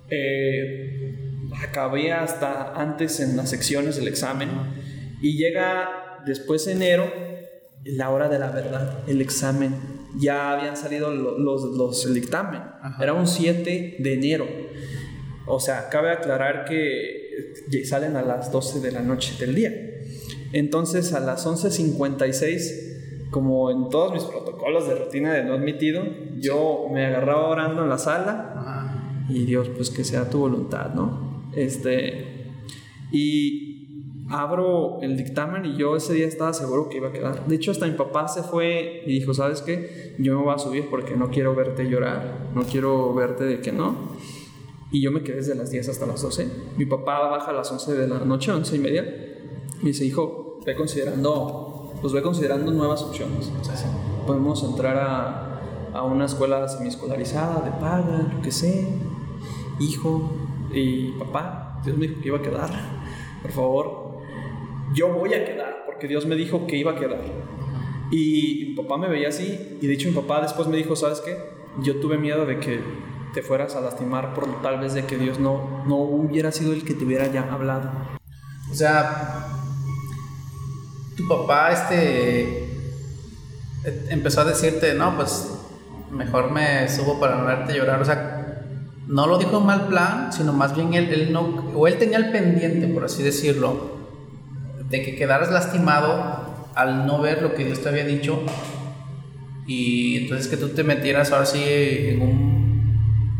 [0.09, 1.13] eh,
[1.61, 4.49] acabé hasta antes en las secciones del examen
[5.21, 7.11] y llega después enero
[7.83, 9.75] la hora de la verdad, el examen.
[10.17, 12.61] Ya habían salido los, los, el dictamen.
[12.99, 14.47] Era un 7 de enero.
[15.45, 19.96] O sea, cabe aclarar que salen a las 12 de la noche del día.
[20.53, 22.87] Entonces a las 11.56
[23.31, 26.03] como en todos mis protocolos de rutina de no admitido,
[26.39, 31.49] yo me agarraba orando en la sala y Dios, pues que sea tu voluntad, ¿no?
[31.53, 32.51] Este,
[33.11, 37.45] y abro el dictamen y yo ese día estaba seguro que iba a quedar.
[37.47, 40.15] De hecho, hasta mi papá se fue y dijo, ¿sabes qué?
[40.19, 43.71] Yo me voy a subir porque no quiero verte llorar, no quiero verte de que
[43.71, 44.15] no.
[44.89, 46.47] Y yo me quedé desde las 10 hasta las 12.
[46.77, 49.26] Mi papá baja a las 11 de la noche, 11 y media.
[49.81, 53.51] Me dice, hijo, ve considerando pues ve considerando nuevas opciones.
[54.25, 55.61] podemos entrar a,
[55.93, 58.87] a, una escuela semiescolarizada, de paga, yo qué sé,
[59.79, 60.31] hijo
[60.73, 61.81] y papá.
[61.83, 62.69] Dios me dijo que iba a quedar.
[63.41, 64.17] Por favor,
[64.93, 67.21] yo voy a quedar, porque Dios me dijo que iba a quedar.
[68.11, 71.21] Y mi papá me veía así, y de hecho mi papá después me dijo, ¿sabes
[71.21, 71.35] qué?
[71.81, 72.79] Yo tuve miedo de que
[73.33, 76.83] te fueras a lastimar por tal vez de que Dios no, no hubiera sido el
[76.83, 77.91] que te hubiera ya hablado.
[78.71, 79.56] O sea,
[81.17, 82.67] tu papá este
[84.09, 85.51] empezó a decirte, no, pues
[86.11, 88.01] mejor me subo para no verte llorar.
[88.01, 88.63] O sea,
[89.07, 92.17] no lo dijo en mal plan, sino más bien él, él no, o él tenía
[92.17, 93.97] el pendiente, por así decirlo,
[94.89, 98.43] de que quedaras lastimado al no ver lo que Dios te había dicho
[99.65, 102.56] y entonces que tú te metieras ahora sí en un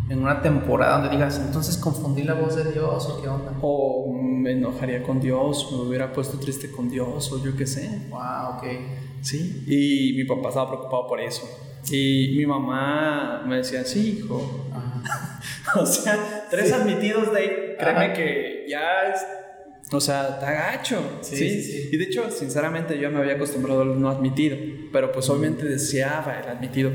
[0.09, 3.53] en una temporada donde digas, entonces confundí la voz de Dios o qué onda?
[3.61, 8.07] O me enojaría con Dios, me hubiera puesto triste con Dios o yo qué sé.
[8.09, 8.63] Wow, ok.
[9.21, 11.43] Sí, y mi papá estaba preocupado por eso.
[11.89, 14.69] Y mi mamá me decía, sí, hijo.
[15.75, 19.21] o sea, tres admitidos de ahí, créeme que ya es
[19.91, 21.01] o sea, está gacho.
[21.21, 21.61] Sí, ¿sí?
[21.61, 24.57] Sí, Y de hecho, sinceramente, yo me había acostumbrado al no admitido,
[24.91, 26.91] pero pues obviamente deseaba el admitido.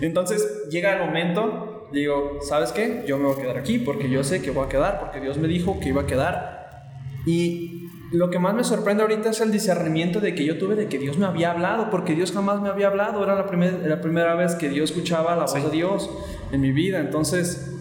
[0.00, 3.04] Entonces llega el momento, digo, ¿sabes qué?
[3.06, 5.38] Yo me voy a quedar aquí porque yo sé que voy a quedar, porque Dios
[5.38, 6.84] me dijo que iba a quedar.
[7.26, 10.88] Y lo que más me sorprende ahorita es el discernimiento de que yo tuve de
[10.88, 13.22] que Dios me había hablado, porque Dios jamás me había hablado.
[13.22, 16.10] Era la, primer, la primera vez que Dios escuchaba la voz de Dios
[16.52, 17.00] en mi vida.
[17.00, 17.74] Entonces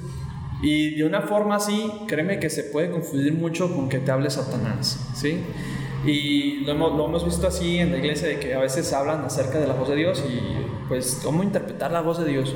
[0.64, 4.30] y de una forma así, créeme que se puede confundir mucho con que te hable
[4.30, 5.42] Satanás, ¿sí?
[6.06, 9.26] Y lo hemos, lo hemos, visto así en la iglesia, de que a veces hablan
[9.26, 10.40] acerca de la voz de Dios y
[10.88, 12.56] pues cómo interpretar la voz de Dios.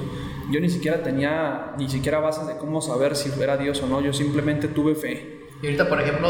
[0.51, 4.01] Yo ni siquiera tenía, ni siquiera bases de cómo saber si era Dios o no,
[4.01, 5.41] yo simplemente tuve fe.
[5.62, 6.27] Y ahorita, por ejemplo,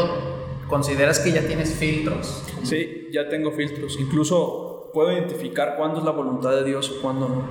[0.68, 2.42] ¿consideras que ya tienes filtros?
[2.64, 3.98] Sí, ya tengo filtros.
[4.00, 7.44] Incluso puedo identificar cuándo es la voluntad de Dios o cuándo no.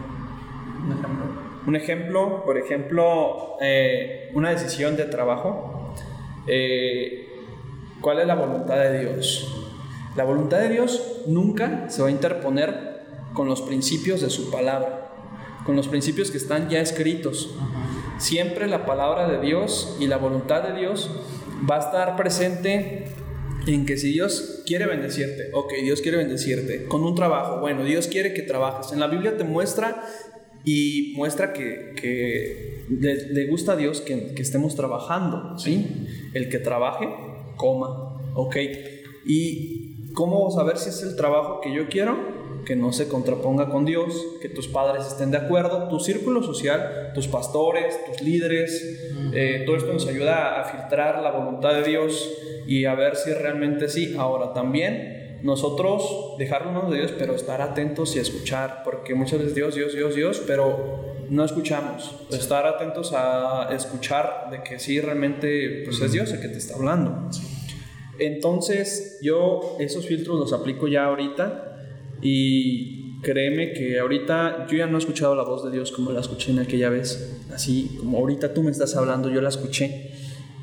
[0.86, 1.26] Un ejemplo.
[1.68, 5.94] Un ejemplo, por ejemplo, eh, una decisión de trabajo.
[6.48, 7.28] Eh,
[8.02, 9.68] ¿Cuál es la voluntad de Dios?
[10.16, 13.02] La voluntad de Dios nunca se va a interponer
[13.34, 15.07] con los principios de su palabra,
[15.68, 17.54] con los principios que están ya escritos.
[18.18, 21.12] Siempre la palabra de Dios y la voluntad de Dios
[21.70, 23.04] va a estar presente
[23.68, 28.08] en que si Dios quiere bendecirte, ok, Dios quiere bendecirte con un trabajo, bueno, Dios
[28.08, 28.94] quiere que trabajes.
[28.94, 30.04] En la Biblia te muestra
[30.64, 36.08] y muestra que, que le, gusta a Dios que, que, estemos trabajando, ¿sí?
[36.34, 37.10] El que trabaje,
[37.58, 38.56] coma, ¿ok?
[39.26, 42.47] ¿Y cómo saber si es el trabajo que yo quiero?
[42.68, 47.12] Que no se contraponga con Dios, que tus padres estén de acuerdo, tu círculo social,
[47.16, 52.30] tus pastores, tus líderes, eh, todo esto nos ayuda a filtrar la voluntad de Dios
[52.68, 54.16] y a ver si realmente sí.
[54.18, 59.74] Ahora también nosotros dejarnos de Dios, pero estar atentos y escuchar, porque muchas veces Dios,
[59.74, 62.28] Dios, Dios, Dios, pero no escuchamos.
[62.32, 66.76] Estar atentos a escuchar de que sí, realmente pues es Dios el que te está
[66.76, 67.30] hablando.
[68.20, 71.67] Entonces yo esos filtros los aplico ya ahorita
[72.22, 76.22] y créeme que ahorita yo ya no he escuchado la voz de Dios como la
[76.22, 77.42] escuché en aquella vez.
[77.54, 80.12] Así como ahorita tú me estás hablando, yo la escuché.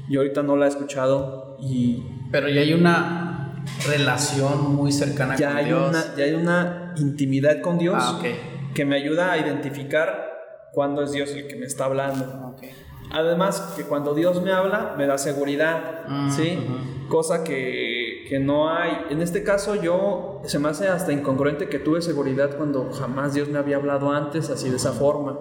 [0.09, 2.03] Y ahorita no la he escuchado y...
[2.31, 5.89] Pero ya hay una relación muy cercana ya con hay Dios.
[5.89, 8.75] Una, ya hay una intimidad con Dios Ah, ok.
[8.75, 10.33] que me ayuda a identificar
[10.73, 12.53] cuándo es Dios el que me está hablando.
[12.55, 12.65] Ok.
[13.13, 16.59] Además, que cuando Dios me habla, me da seguridad, Mm, ¿sí?
[16.59, 17.09] ujú.
[17.09, 17.94] Cosa que,
[18.29, 18.93] que no hay.
[19.11, 23.49] En este caso, yo se me hace hasta incongruente que tuve seguridad cuando jamás Dios
[23.49, 25.39] me había hablado antes, así de esa forma.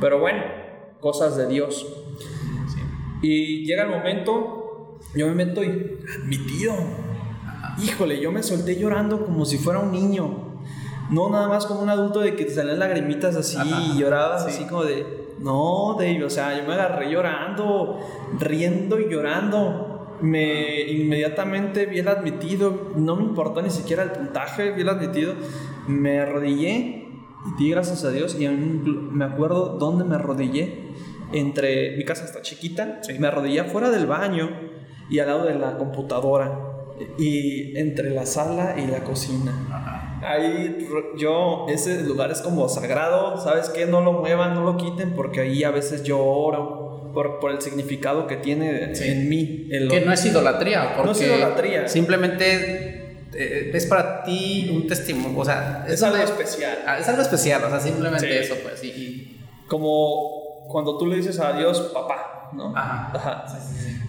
[0.00, 0.42] Pero bueno,
[1.00, 1.86] cosas de Dios.
[2.68, 2.80] Sí.
[3.22, 6.74] Y llega el momento, yo me meto y admitido.
[7.82, 10.58] Híjole, yo me solté llorando como si fuera un niño.
[11.10, 13.80] No nada más como un adulto de que te salen lagrimitas así Ajá.
[13.94, 14.50] y llorabas Sí.
[14.50, 17.98] así como de, no, Dave, o sea, yo me agarré llorando,
[18.38, 19.87] riendo y llorando.
[20.20, 25.34] Me inmediatamente vi el admitido, no me importó ni siquiera el puntaje, vi el admitido,
[25.86, 27.08] me arrodillé
[27.46, 30.88] y di gracias a Dios y aún me acuerdo dónde me arrodillé.
[31.32, 34.48] Entre mi casa está chiquita, me arrodillé fuera del baño
[35.10, 36.58] y al lado de la computadora
[37.18, 39.52] y entre la sala y la cocina.
[39.70, 39.98] Ajá.
[40.22, 43.86] Ahí yo, ese lugar es como sagrado, ¿sabes qué?
[43.86, 47.60] No lo muevan, no lo quiten, porque ahí a veces yo oro por, por el
[47.62, 49.08] significado que tiene Sí.
[49.08, 49.68] en mí.
[49.70, 51.88] El Que no es idolatría, porque No es idolatría.
[51.88, 56.78] simplemente eh, es para ti un testimonio, o sea, Es algo especial.
[56.86, 58.38] Ah, Es algo especial, o sea, simplemente Sí.
[58.38, 59.34] eso, pues, y- y-
[59.68, 62.74] Como cuando tú le dices a Dios, papá, ¿no?
[62.76, 63.10] Ajá.
[63.14, 63.44] Ajá.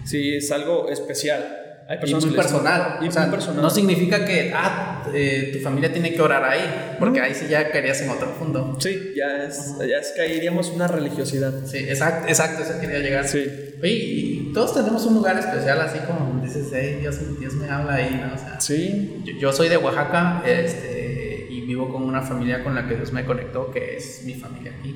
[0.04, 1.59] Sí, es algo especial.
[1.90, 2.98] Hay Y personas muy le dicen- personal.
[3.02, 3.62] Y o sea, muy personal.
[3.62, 7.24] No significa que ah, eh, tu familia tiene que orar ahí, porque No.
[7.24, 8.76] ahí sí ya caerías en otro punto.
[8.78, 11.52] Sí, ya es, ya es caeríamos una religiosidad.
[11.66, 13.26] Sí, exacto, exacto, eso quería llegar.
[13.26, 13.44] Sí.
[13.82, 17.94] Oye, y todos tenemos un lugar especial, así como dices, hey, Dios, Dios me habla
[17.94, 18.34] ahí, ¿no?
[18.34, 19.20] O sea, Sí.
[19.24, 23.12] yo, yo soy de Oaxaca este, y vivo con una familia con la que Dios
[23.12, 24.94] me conectó, que es mi familia aquí.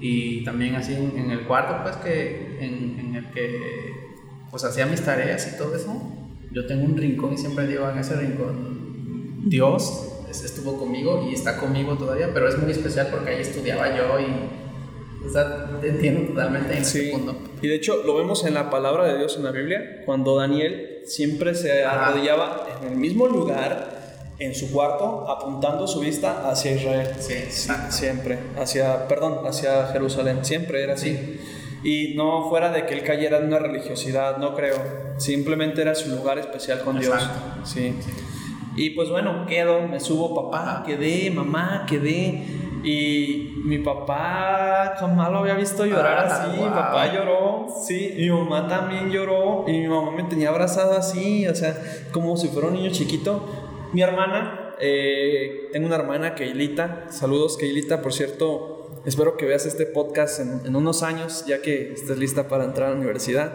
[0.00, 3.92] Y también así en, en el cuarto, pues, que en, en el que
[4.52, 6.14] pues hacía mis tareas y todo eso.
[6.52, 11.34] Yo tengo un rincón y siempre digo en ese rincón, Dios es- estuvo conmigo y
[11.34, 15.88] está conmigo todavía, pero es muy especial porque ahí estudiaba yo y, o sea, te
[15.88, 17.00] entiendo totalmente en Sí.
[17.00, 17.36] ese punto.
[17.60, 21.00] Y de hecho lo vemos en la palabra de Dios en la Biblia, cuando Daniel
[21.06, 23.96] siempre se arrodillaba en el mismo lugar,
[24.38, 27.08] en su cuarto, apuntando su vista hacia Israel.
[27.18, 27.90] Sí, exacto.
[27.92, 31.40] Siempre, hacia, perdón, hacia Jerusalén, siempre era así.
[31.82, 34.76] Y no fuera de que él cayera en una religiosidad, no creo.
[35.16, 37.28] Simplemente era su lugar especial con Dios.
[37.64, 37.94] Sí.
[38.76, 42.44] Y pues bueno, quedo, me subo, papá, quedé, mamá, quedé.
[42.84, 46.60] Y mi papá jamás lo había visto llorar ah, así.
[46.60, 48.14] Mi papá lloró, sí.
[48.16, 49.64] Mi mamá también lloró.
[49.66, 51.76] Y mi mamá me tenía abrazado así, o sea,
[52.12, 53.44] como si fuera un niño chiquito.
[53.92, 57.06] Mi hermana, eh, tengo una hermana, Keilita.
[57.08, 58.77] Saludos, Keilita, por cierto.
[59.08, 62.88] Espero que veas este podcast en, en unos años, ya que estés lista para entrar
[62.88, 63.52] a la universidad.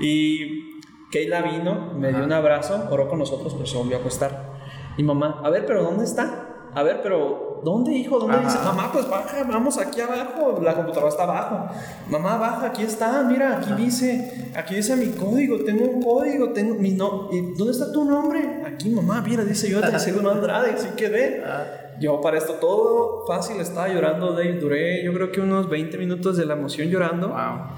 [0.00, 4.54] Y Keila vino, me dio un abrazo, oró con nosotros, pero se volvió a acostar.
[4.96, 6.46] Y mamá, a ver, pero ¿dónde está?
[6.74, 8.18] A ver, pero ¿dónde, hijo?
[8.18, 8.56] ¿Dónde dice?
[8.64, 10.58] Mamá, pues baja, vamos aquí abajo.
[10.62, 11.68] La computadora está abajo.
[12.08, 16.76] Mamá, baja, aquí está, mira, aquí dice, aquí dice mi código, tengo un código, tengo
[16.76, 17.28] mi no.
[17.30, 18.62] ¿Y dónde está tu nombre?
[18.64, 19.88] Aquí, mamá, mira, dice yo te
[20.30, 21.44] Andrade, así quedé.
[21.44, 21.89] Ah.
[22.00, 26.36] Yo para esto todo fácil, estaba llorando, de, duré yo creo que unos 20 minutos
[26.36, 27.28] de la emoción llorando.
[27.28, 27.76] Wow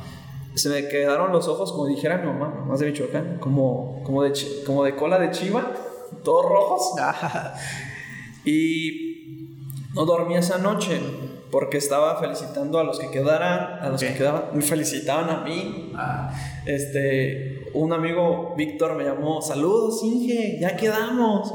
[0.54, 4.32] se me quedaron los ojos, como dijera mi mamá, más de Michoacán, como, como, de,
[4.66, 5.72] como de cola de chiva,
[6.22, 6.92] todos rojos.
[8.44, 9.56] y
[9.94, 11.00] no dormí esa noche
[11.50, 15.92] porque estaba felicitando a los que quedaran, a los que quedaban, me felicitaban a mí.
[15.96, 16.32] Ah.
[16.66, 21.52] Este, un amigo, Víctor, me llamó, saludos Inge, ya quedamos.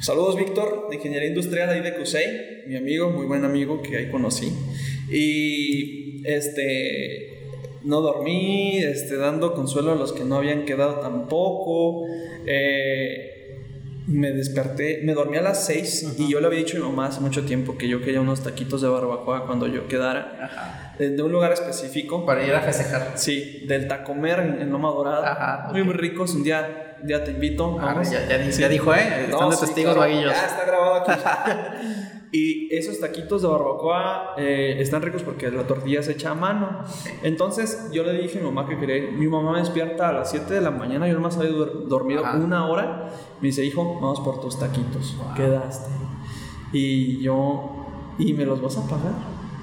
[0.00, 4.10] Saludos Víctor, de Ingeniería Industrial ahí de CUSEI, mi amigo, muy buen amigo que ahí
[4.10, 4.50] conocí.
[5.10, 7.50] Y este,
[7.82, 12.06] no dormí, este, dando consuelo a los que no habían quedado tampoco.
[12.46, 13.39] Eh,
[14.10, 17.06] me desperté, me dormí a las 6 y yo le había dicho a mi mamá
[17.06, 20.94] hace mucho tiempo que yo quería unos taquitos de barbacoa cuando yo quedara.
[20.98, 22.26] De, un lugar específico.
[22.26, 23.12] Para ir a festejar.
[23.14, 25.68] Sí, del Tacomer en, en Loma Dorada.
[25.70, 26.34] Muy, muy ricos.
[26.34, 27.78] Un día, día te invito.
[27.80, 29.26] Ah, ya, ya, dijo, ¿eh?
[29.30, 29.96] Están de testigos.
[29.96, 31.12] Ya está grabado aquí.
[32.32, 36.84] Y esos taquitos de barbacoa eh, están ricos porque la tortilla se echa a mano.
[37.22, 39.10] Entonces yo le dije a mi mamá que quería.
[39.10, 41.08] Mi mamá me despierta a las 7 de la mañana.
[41.08, 43.10] Yo nomás había dormido una hora.
[43.40, 45.16] Me dice, hijo, vamos por tus taquitos.
[45.34, 45.90] Quedaste.
[46.72, 47.86] Y yo,
[48.18, 49.12] ¿y me los vas a pagar?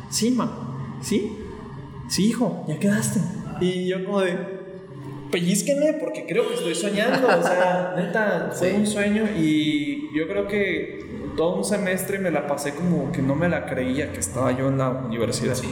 [0.10, 0.98] Sí, ma.
[1.02, 1.38] ¿Sí?
[2.10, 3.22] Sí, hijo, ya quedaste.
[3.62, 4.58] Y yo, como de,
[5.32, 7.28] pellizquenme porque creo que estoy soñando.
[7.28, 11.07] O sea, neta, fue un sueño y yo creo que
[11.38, 14.68] todo un semestre me la pasé como que no me la creía que estaba yo
[14.68, 15.54] en la universidad.
[15.54, 15.70] Sí.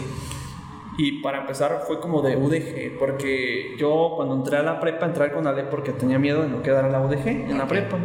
[0.97, 5.33] Y para empezar fue como de UDG, porque yo cuando entré a la prepa entré
[5.33, 7.97] con Ale porque tenía miedo de no quedar en la UDG, en la prepa.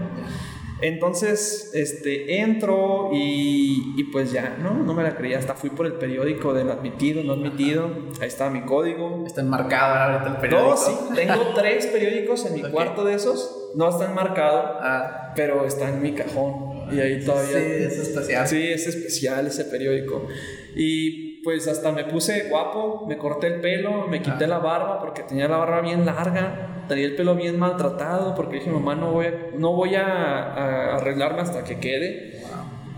[0.82, 4.72] Entonces, este, entro y, y, pues ya, ¿no?
[4.72, 5.38] No me la creía.
[5.38, 7.90] Hasta fui por el periódico del admitido, no admitido.
[8.20, 9.24] Ahí está mi código.
[9.26, 10.70] Está enmarcado ahorita el periódico.
[10.70, 10.92] No, sí.
[11.14, 13.70] Tengo tres periódicos en mi cuarto de esos.
[13.74, 15.32] No están marcados, ah.
[15.36, 16.69] pero está en mi cajón.
[16.92, 17.58] Y ahí todavía...
[17.58, 18.48] Sí, es especial.
[18.48, 20.26] Sí, es especial ese periódico.
[20.74, 24.48] Y pues hasta me puse guapo, me corté el pelo, me quité ah.
[24.48, 28.70] la barba porque tenía la barba bien larga, tenía el pelo bien maltratado porque dije,
[28.70, 32.42] mamá, no voy a, no voy a, arreglarme hasta que quede.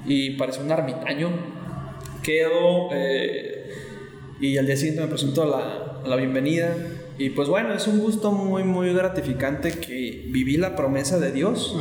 [0.05, 1.31] Y parecía un ermitaño.
[2.23, 3.71] Quedo eh,
[4.41, 6.75] y al día siguiente me presento a la, a la bienvenida.
[7.19, 11.77] Y pues bueno, es un gusto muy, muy gratificante que viví la promesa de Dios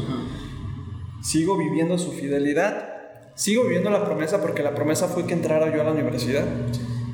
[1.22, 2.90] sigo viviendo su fidelidad,
[3.36, 6.46] sigo viviendo la promesa porque la promesa fue que entrara yo a la universidad.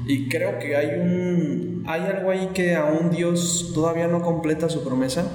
[0.06, 4.84] Y creo que hay un hay algo ahí que aún Dios todavía no completa su
[4.84, 5.32] promesa.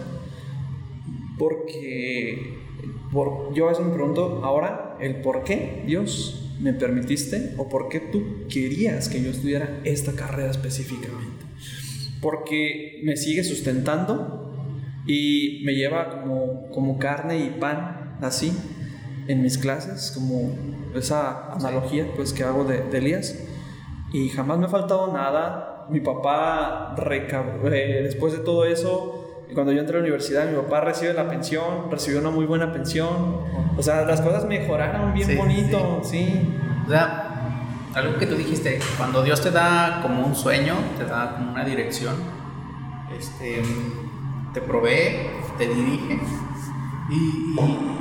[1.39, 2.59] Porque
[3.11, 7.89] por, yo a veces me pregunto ahora el por qué Dios me permitiste o por
[7.89, 11.45] qué tú querías que yo estudiara esta carrera específicamente.
[12.21, 14.55] Porque me sigue sustentando
[15.07, 18.57] y me lleva como, como carne y pan así
[19.29, 20.55] en mis clases, como
[20.95, 23.39] esa analogía pues que hago de, Elías.
[24.13, 25.87] Y jamás me ha faltado nada.
[25.91, 30.81] Mi papá, eh, después de todo eso, cuando yo entré a la universidad, mi papá
[30.83, 33.41] recibe la pensión, recibió una muy buena pensión.
[33.77, 36.57] O sea, las cosas mejoraron bien bonito, sí.
[36.87, 37.33] O sea,
[37.95, 41.65] algo que tú dijiste, cuando Dios te da como un sueño, te da como una
[41.65, 42.15] dirección,
[43.19, 43.63] este,
[44.55, 46.21] te provee, te dirige
[47.11, 47.92] y y,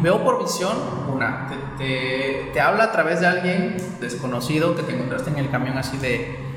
[0.00, 0.76] veo por visión,
[1.12, 5.78] una, te, te, habla a través de alguien desconocido que te encontraste en el camión
[5.78, 6.54] así de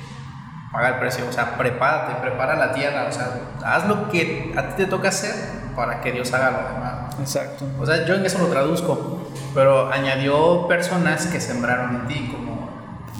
[0.71, 4.69] paga el precio, o sea, prepárate, prepara la tierra, o sea, haz lo que a
[4.69, 5.33] ti te toca hacer
[5.75, 7.19] para que Dios haga lo demás.
[7.19, 7.65] Exacto.
[7.79, 12.69] O sea, yo en eso lo traduzco, pero añadió personas que sembraron en ti, como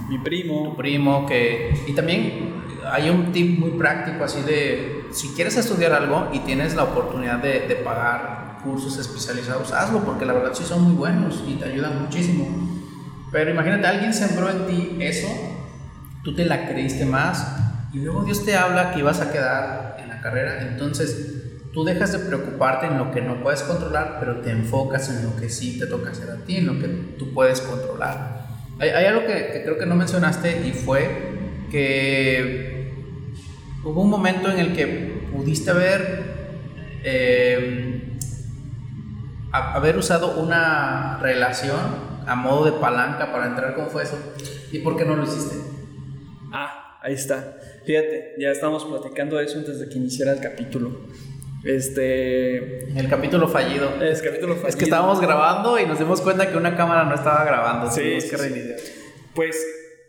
[0.07, 0.69] mi primo.
[0.69, 1.83] Tu primo, que...
[1.87, 6.75] Y también hay un tip muy práctico así de, si quieres estudiar algo y tienes
[6.75, 11.43] la oportunidad de, de pagar cursos especializados, hazlo porque la verdad sí son muy buenos
[11.47, 12.47] y te ayudan muchísimo.
[13.31, 15.27] Pero imagínate, alguien sembró en ti eso,
[16.23, 17.57] tú te la creíste más
[17.93, 21.37] y luego Dios te habla que ibas a quedar en la carrera, entonces
[21.73, 25.35] tú dejas de preocuparte en lo que no puedes controlar, pero te enfocas en lo
[25.35, 26.87] que sí te toca hacer a ti, en lo que
[27.17, 28.47] tú puedes controlar.
[28.79, 31.37] Hay, algo que, creo que no mencionaste y fue
[31.71, 32.93] que
[33.83, 36.23] hubo un momento en el que pudiste haber,
[37.03, 37.96] eh,
[39.73, 41.79] haber usado una relación
[42.25, 44.17] a modo de palanca para entrar con fue eso.
[44.71, 45.55] ¿Y por qué no lo hiciste?
[46.51, 47.57] Ah, ahí está.
[47.85, 51.07] Fíjate, ya estamos platicando de eso antes de que iniciara el capítulo.
[51.63, 52.89] Este.
[52.99, 54.01] El capítulo fallido.
[54.01, 54.69] Es capítulo fallido.
[54.69, 57.89] Es que estábamos grabando y nos dimos cuenta que una cámara no estaba grabando.
[57.89, 58.17] Sí.
[58.29, 58.75] que
[59.33, 59.65] Pues,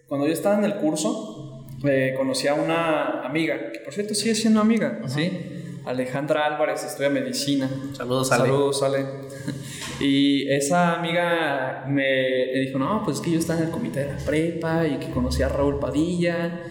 [0.09, 4.35] cuando yo estaba en el curso, eh, conocí a una amiga, que por cierto sigue
[4.35, 5.58] siendo amiga, ¿sí?
[5.89, 7.71] Alejandra Álvarez, estudia medicina.
[7.95, 8.45] Saludos, Ale.
[8.45, 9.07] Saludos, Ale.
[10.01, 14.19] Y esa amiga me, dijo, no, pues que yo estaba en el comité de la
[14.19, 16.63] prepa y que conocí a Raúl Padilla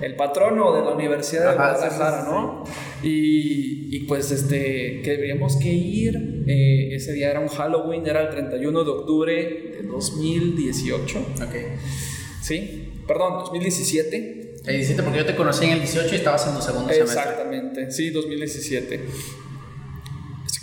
[0.00, 2.64] el patrono de la Universidad de Guadalajara, ¿no?
[3.02, 8.28] Y, pues este, que deberíamos que ir, eh, ese día era un Halloween, era el
[8.28, 9.34] 31 de octubre
[9.80, 11.18] de 2018.
[11.18, 11.54] Ok.
[12.42, 14.45] Sí, perdón, 2017.
[14.66, 17.20] El 17 porque yo te conocí en el 18 y estabas en tu segundo semestre.
[17.20, 19.06] Exactamente, sí, 2017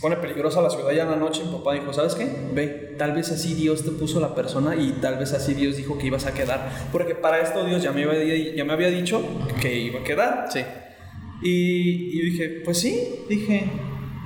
[0.04, 2.28] pone peligrosa la ciudad ya en la noche, mi papá dijo, ¿sabes qué?
[2.52, 5.98] Ve, tal vez así Dios te puso la persona y tal vez así Dios dijo
[5.98, 6.90] que ibas a quedar.
[6.92, 9.24] Porque para esto Dios ya me había, ya me había dicho
[9.62, 10.48] que iba a quedar.
[10.52, 10.60] Sí.
[11.42, 13.64] Y, y dije, pues sí, dije.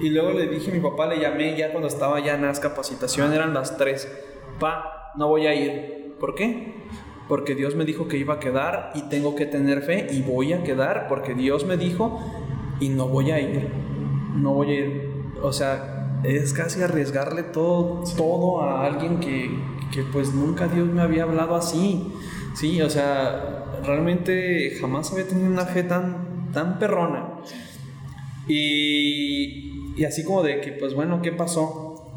[0.01, 2.59] Y luego le dije a mi papá, le llamé ya cuando estaba ya en las
[2.59, 4.07] capacitación, eran las 3.
[4.59, 6.15] Pa, no voy a ir.
[6.19, 6.73] ¿Por qué?
[7.28, 10.53] Porque Dios me dijo que iba a quedar y tengo que tener fe y voy
[10.53, 12.19] a quedar porque Dios me dijo
[12.80, 13.67] y no voy a ir.
[14.36, 19.49] No voy a ir o sea, es casi arriesgarle todo, todo a alguien que,
[19.91, 22.11] que, pues nunca Dios me había hablado así.
[22.55, 27.39] Sí, o sea, realmente jamás había tenido una fe tan, tan perrona.
[28.47, 32.09] Y, y así como de que, pues bueno, ¿qué pasó?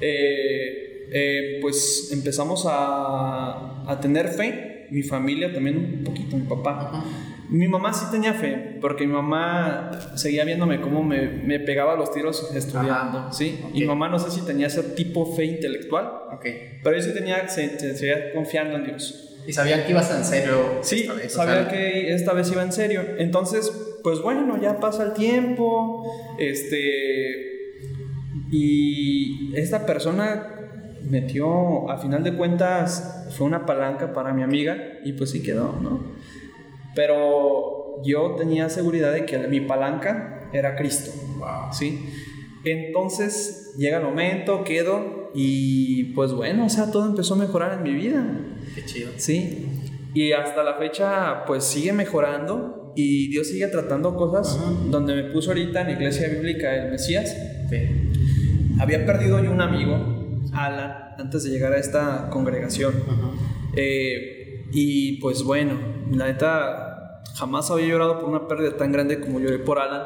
[0.00, 7.04] Eh, eh, pues empezamos a, a, tener fe, mi familia también un poquito, mi papá.
[7.48, 12.10] Mi mamá sí tenía fe, porque mi mamá seguía viéndome cómo me, me pegaba los
[12.12, 13.60] tiros estudiando, ¿sí?
[13.72, 16.80] Y mi mamá no sé si tenía ese tipo fe intelectual, okay.
[16.82, 19.36] pero yo sí tenía, se, seguía confiando en Dios.
[19.46, 20.78] ¿Y sabían que ibas en serio?
[20.80, 23.02] Sí, sabía que esta vez iba en serio.
[23.18, 23.70] Entonces,
[24.02, 26.10] pues bueno, ya pasa el tiempo,
[26.40, 27.52] este...
[28.50, 30.63] Y esta persona
[31.08, 35.78] metió, a final de cuentas, fue una palanca para mi amiga y pues sí quedó,
[35.82, 36.00] ¿no?
[36.94, 41.10] Pero yo tenía seguridad de que mi palanca era Cristo.
[41.72, 42.08] ¿Sí?
[42.64, 47.82] Entonces llega el momento, quedo y pues bueno, o sea, todo empezó a mejorar en
[47.82, 48.24] mi vida.
[48.74, 49.10] Qué chido.
[49.16, 49.66] Sí.
[50.14, 54.58] Y hasta la fecha pues sigue mejorando y Dios sigue tratando cosas
[54.90, 57.36] donde me puso ahorita en Iglesia Bíblica el Mesías.
[58.78, 60.13] Había perdido yo un amigo,
[60.54, 62.94] Alan, antes de llegar a esta congregación.
[63.74, 65.74] Eh, y pues bueno,
[66.10, 70.02] la neta, jamás había llorado por una pérdida tan grande como lloré por Alan.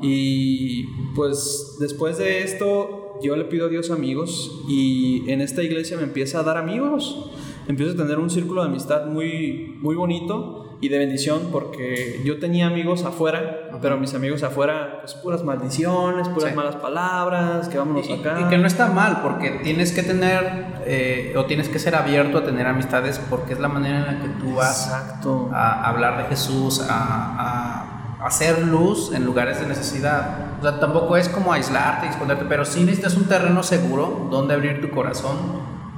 [0.00, 0.84] Y
[1.14, 6.04] pues después de esto, yo le pido a Dios amigos y en esta iglesia me
[6.04, 7.30] empieza a dar amigos.
[7.66, 12.38] Empiezo a tener un círculo de amistad muy, muy bonito y de bendición porque yo
[12.38, 18.08] tenía amigos afuera, pero mis amigos afuera, pues puras maldiciones, puras malas palabras, que vámonos
[18.10, 18.40] acá.
[18.40, 22.38] Y que no está mal porque tienes que tener eh, o tienes que ser abierto
[22.38, 26.24] a tener amistades porque es la manera en la que tú vas a hablar de
[26.24, 26.94] Jesús, a,
[27.38, 30.58] a, hacer luz en lugares de necesidad.
[30.58, 34.54] O sea, tampoco es como aislarte y esconderte, pero sí necesitas un terreno seguro donde
[34.54, 35.36] abrir tu corazón,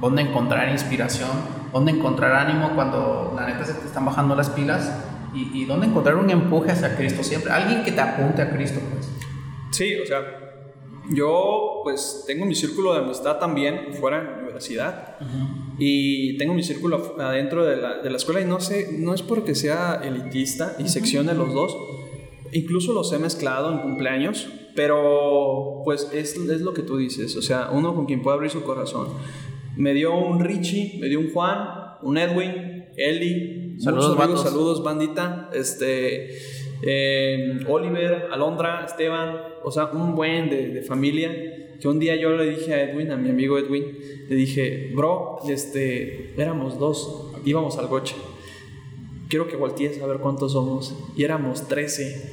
[0.01, 1.29] donde encontrar inspiración
[1.71, 4.91] dónde encontrar ánimo cuando la neta se te están bajando las pilas
[5.33, 8.79] y, y dónde encontrar un empuje hacia Cristo siempre, alguien que te apunte a Cristo,
[8.91, 9.09] pues.
[9.71, 10.19] Sí, o sea,
[11.09, 15.17] yo pues tengo mi círculo de amistad también fuera de la universidad.
[15.77, 19.21] Y tengo mi círculo adentro de la, de la, escuela y no sé, no es
[19.21, 21.75] porque sea elitista y seccione los dos,
[22.51, 27.41] incluso los he mezclado en cumpleaños, pero pues es, es lo que tú dices, o
[27.41, 29.07] sea, uno con quien puede abrir su corazón
[29.75, 33.75] me dio un Richie, me dio un Juan, un Edwin, Eli.
[33.79, 35.49] Saludos, amigos, saludos, bandita.
[35.53, 36.37] Este,
[36.83, 41.57] eh, Oliver, Alondra, Esteban, o sea, un buen de, familia.
[41.79, 43.97] Que un día yo le dije a Edwin, a mi amigo Edwin,
[44.29, 48.15] le dije, bro, este, éramos dos, íbamos al coche.
[49.29, 50.95] Quiero que voltees a ver cuántos somos.
[51.15, 52.31] Y éramos 13.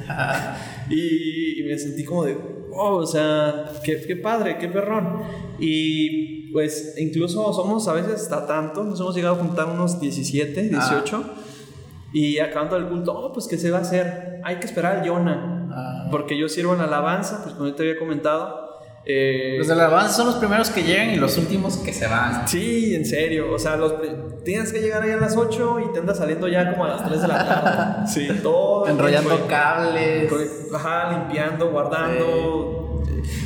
[0.91, 2.37] y, me sentí como de,
[2.73, 5.23] oh, o sea, qué, qué padre, qué perrón.
[5.59, 10.63] Y pues incluso somos a veces hasta tanto, nos hemos llegado a juntar unos 17,
[10.69, 11.25] 18.
[12.13, 15.05] Y acabando el culto, oh, pues que se va a hacer, hay que esperar al
[15.07, 16.09] Yona, Ah.
[16.11, 18.67] porque yo sirvo en alabanza, pues como yo te había comentado.
[19.11, 22.07] eh, Los de la alabanza son los primeros que llegan y los últimos que se
[22.07, 22.47] van.
[22.49, 23.53] Sí, en serio.
[23.55, 23.95] O sea, los,
[24.45, 27.05] tienes que llegar ahí a las 8 y te andas saliendo ya como a las
[27.07, 28.07] 3 de la tarde.
[28.13, 28.87] Sí, todo.
[28.89, 30.31] Enrollando cables,
[30.75, 32.88] Ajá, limpiando, guardando.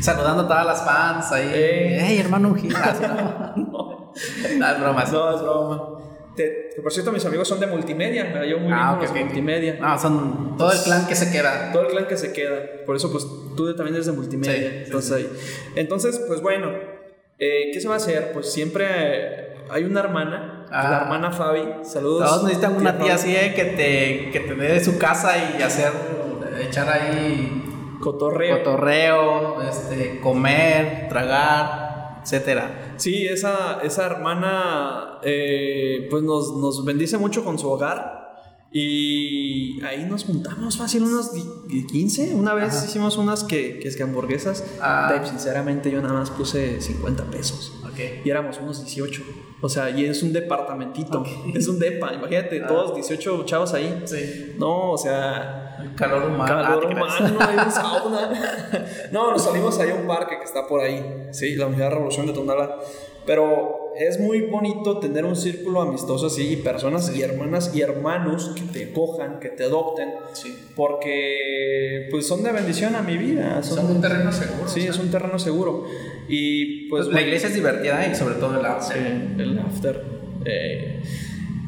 [0.01, 1.51] Saludando a todas las fans ahí.
[1.53, 2.07] Eh.
[2.11, 2.74] ¡Ey, hermano Ungil!
[2.76, 3.03] Así,
[3.57, 4.12] no.
[4.59, 5.05] No, es broma.
[5.11, 5.89] No, es broma.
[6.37, 8.24] Te- que por cierto, mis amigos son de multimedia.
[8.24, 9.16] Me la llevo muy bien Ah, con ok, los ok.
[9.18, 9.76] de multimedia.
[9.80, 11.72] No, son todo el clan que se queda.
[11.72, 12.57] Todo el clan que se queda.
[12.87, 13.26] Por eso, pues
[13.57, 14.55] tú también eres de multimedia.
[14.55, 15.26] Sí, sí, entonces,
[15.76, 16.70] entonces, pues bueno,
[17.39, 18.33] eh, ¿qué se va a hacer?
[18.33, 20.89] Pues siempre hay una hermana, Ah.
[20.91, 21.64] la hermana Fabi.
[21.83, 22.26] Saludos.
[22.26, 25.61] Todos necesitan una tía así eh, que te, que te dé de su casa y
[25.62, 25.93] hacer,
[26.62, 27.62] echar ahí
[28.03, 28.59] Cotorreo.
[28.59, 32.95] cotorreo, este, comer, tragar, etcétera.
[32.97, 38.21] Sí, esa, esa hermana eh, pues nos, nos bendice mucho con su hogar
[38.71, 42.35] y ahí nos juntamos fácil unos di- 15.
[42.35, 42.87] Una vez Ajá.
[42.87, 44.65] hicimos unas que, que es que hamburguesas.
[44.81, 45.21] Ah.
[45.25, 47.73] Sinceramente yo nada más puse 50 pesos.
[47.85, 48.25] Ok.
[48.25, 49.23] Y éramos unos 18.
[49.65, 51.25] O sea, y es un departamentito.
[51.55, 52.13] Es un depa.
[52.13, 52.67] Imagínate, Ah.
[52.67, 54.03] todos 18 chavos ahí.
[54.05, 54.55] Sí.
[54.59, 56.45] No, o sea, El calor humano.
[56.63, 57.21] calor Ah, creas.
[57.21, 58.31] humano, hay un sauna.
[59.13, 61.95] no, nos salimos ahí a un parque que está por ahí, sí, la Unidad de
[61.95, 62.77] Revolución de Tonala.
[63.25, 68.53] Pero es muy bonito tener un círculo amistoso así, y personas y hermanas y hermanos
[68.57, 70.55] que te cojan, que te adopten, Sí.
[70.76, 73.62] porque pues son de bendición a mi vida.
[73.62, 74.68] Son, Son un terreno seguro.
[74.68, 74.90] sí, o sea.
[74.93, 75.84] es un terreno seguro.
[76.28, 77.05] Y pues...
[77.07, 79.40] Pues la iglesia es divertida y sobre todo el Sí, after.
[79.40, 80.05] el after.
[80.45, 81.01] Eh,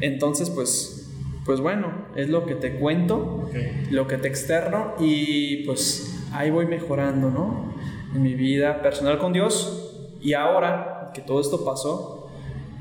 [0.01, 1.11] entonces, pues,
[1.45, 3.49] pues bueno, es lo que te cuento,
[3.91, 7.73] lo que te externo y pues ahí voy mejorando, ¿no?
[8.13, 9.81] En mi vida personal con Dios.
[10.21, 12.29] Y ahora que todo esto pasó,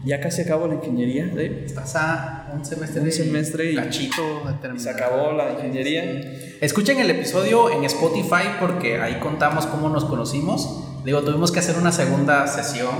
[0.05, 4.22] ya casi acabo la ingeniería, Dave, Estás a un semestre, Un semestre y- cachito
[4.74, 6.03] y se acabó la ingeniería.
[6.03, 6.57] Sí.
[6.61, 10.85] Escuchen el episodio en Spotify porque ahí contamos cómo nos conocimos.
[11.05, 12.95] Digo, tuvimos que hacer una segunda sesión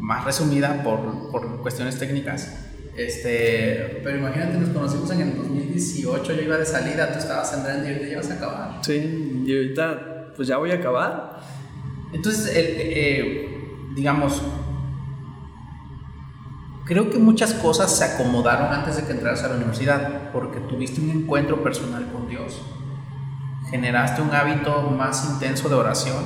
[0.00, 2.64] más resumida por, por cuestiones técnicas.
[2.96, 7.84] Este, pero imagínate, nos conocimos en el 2018, yo iba de salida, tú estabas entrando
[7.88, 8.78] y ahorita ya vas a acabar.
[8.82, 11.40] Sí, y ahorita pues ya voy a acabar.
[12.12, 13.48] Entonces, el- eh,
[13.94, 14.42] digamos,
[16.88, 21.02] creo que muchas cosas se acomodaron antes de que entraras a la universidad, porque tuviste
[21.02, 22.62] un encuentro personal con Dios,
[23.70, 26.24] generaste un hábito más intenso de oración,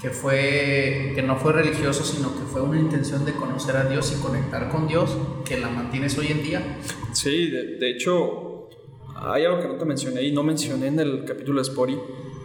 [0.00, 4.14] que fue que no fue religioso, sino que fue una intención de conocer a Dios
[4.16, 6.78] y conectar con Dios, que la mantienes hoy en día.
[7.12, 8.68] Sí, de, de hecho,
[9.16, 11.96] hay algo que no te mencioné y no mencioné en el capítulo de Spotty,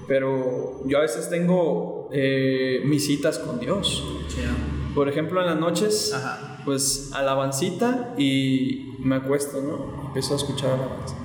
[0.08, 4.04] pero yo a veces tengo eh, mis citas con Dios.
[4.98, 6.58] Por ejemplo, en las noches, Ajá.
[6.66, 10.08] pues alabancita y me acuesto, ¿no?
[10.08, 11.16] Empiezo a escuchar alabanza.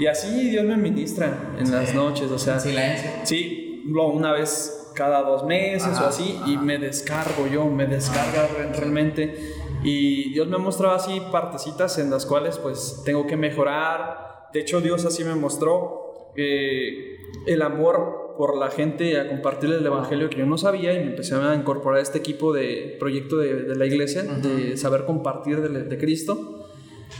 [0.00, 1.96] Y así Dios me ministra en las Sí.
[1.96, 3.08] noches, o sea, silencio.
[3.22, 6.62] sí, una vez cada dos meses Ajá, o así, y ajá.
[6.62, 9.54] me descargo yo, me descarga re- realmente.
[9.84, 14.48] Y Dios me ha mostrado así partecitas en las cuales pues tengo que mejorar.
[14.52, 17.16] De hecho, Dios así me mostró eh,
[17.46, 21.10] el amor por la gente a compartir el evangelio que yo no sabía y me
[21.10, 25.60] empecé a incorporar a este equipo de proyecto de, de la iglesia, de saber compartir
[25.60, 26.66] de, de Cristo.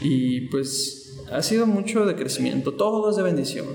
[0.01, 3.65] Y pues ha sido mucho de crecimiento, todo es de bendición.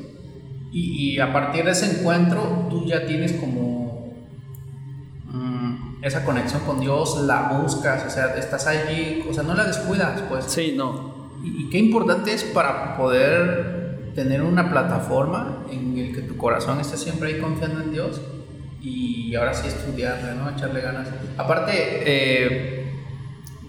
[0.72, 4.12] Y, y a partir de ese encuentro, tú ya tienes como
[5.24, 9.64] mm, esa conexión con Dios, la buscas, o sea, estás allí, o sea, no la
[9.64, 10.44] descuidas, pues.
[10.46, 13.75] Sí, no, Y, y qué importante es para poder
[14.16, 18.20] tener una plataforma en el que tu corazón esté siempre ahí confiando en Dios
[18.82, 20.50] y ahora sí estudiarle, ¿no?
[20.50, 21.08] Echarle ganas.
[21.36, 22.86] Aparte, eh,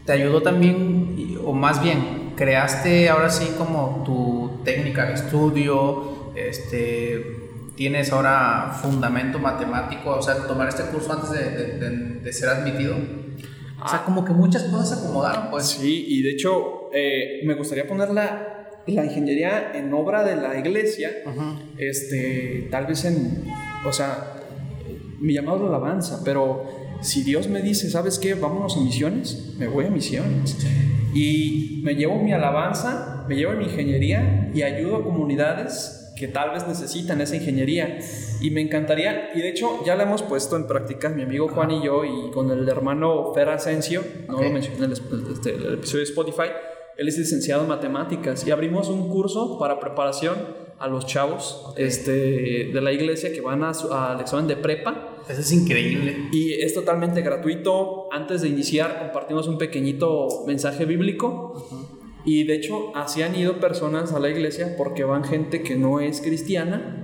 [0.06, 7.72] te ayudó también, o más bien, creaste ahora sí como tu técnica de estudio, este,
[7.76, 12.50] tienes ahora fundamento matemático, o sea, tomar este curso antes de, de- de- de ser
[12.50, 12.96] admitido.
[13.84, 15.66] O sea, como que muchas cosas se acomodaron, pues.
[15.68, 18.10] Sí, y de hecho eh, me gustaría poner
[18.88, 21.12] la, ingeniería en obra de la iglesia,
[21.78, 23.46] este, tal vez en,
[23.86, 24.34] o sea,
[25.20, 26.64] mi llamado es la alabanza, pero
[27.02, 28.34] si Dios me dice, ¿sabes qué?
[28.34, 30.58] Vámonos a misiones, me voy a misiones.
[31.14, 36.52] Y me llevo mi alabanza, me llevo mi ingeniería y ayudo a comunidades que tal
[36.52, 38.00] vez necesitan esa ingeniería.
[38.42, 41.72] Y me encantaría, y de hecho ya la hemos puesto en práctica mi amigo Juan
[41.72, 44.92] y yo, y con el hermano Fer Asensio, no lo mencioné en el,
[45.32, 46.50] este, el episodio de Spotify,
[46.98, 50.36] él es licenciado en matemáticas y abrimos un curso para preparación
[50.80, 55.16] a los chavos este, de la iglesia que van a su- al examen de prepa.
[55.28, 56.16] Eso es increíble.
[56.32, 58.08] Y es totalmente gratuito.
[58.12, 61.68] Antes de iniciar compartimos un pequeñito mensaje bíblico
[62.26, 66.00] Y de hecho, así han ido personas a la iglesia porque van gente que no
[66.02, 67.04] es cristiana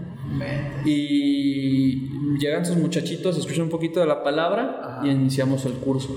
[0.85, 6.09] y llegan sus muchachitos, escuchan un poquito de la palabra y iniciamos el curso.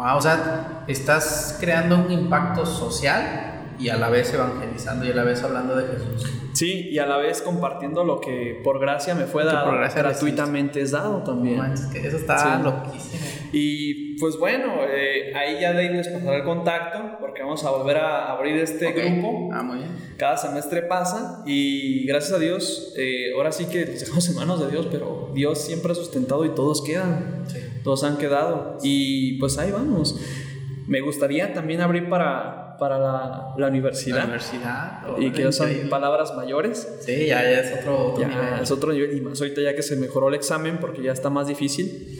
[0.00, 5.24] O sea, estás creando un impacto social y a la vez evangelizando y a la
[5.24, 6.26] vez hablando de Jesús.
[6.52, 10.90] Sí, y a la vez compartiendo lo que por gracia me fue dado, gratuitamente es
[10.90, 11.60] dado también.
[11.62, 13.22] eso está loquísimo.
[13.52, 17.70] Y pues bueno, eh, ahí ya de ahí les pasará el contacto porque vamos a
[17.70, 19.50] volver a abrir este grupo.
[19.52, 19.90] Ah, muy bien.
[20.16, 24.60] Cada semestre pasa y gracias a Dios, eh, ahora sí que los dejamos en manos
[24.60, 27.44] de Dios, pero Dios siempre ha sustentado y todos quedan.
[27.84, 28.78] Todos han quedado.
[28.82, 30.20] Y pues ahí vamos.
[30.86, 34.18] Me gustaría también abrir para para la, la universidad.
[34.18, 35.02] La universidad.
[35.18, 36.98] y que son palabras mayores.
[37.00, 38.62] Sí, ya, ya es otro, nivel.
[38.62, 39.16] Es otro nivel.
[39.16, 42.18] Y más ahorita ya que se mejoró el examen porque ya está más difícil.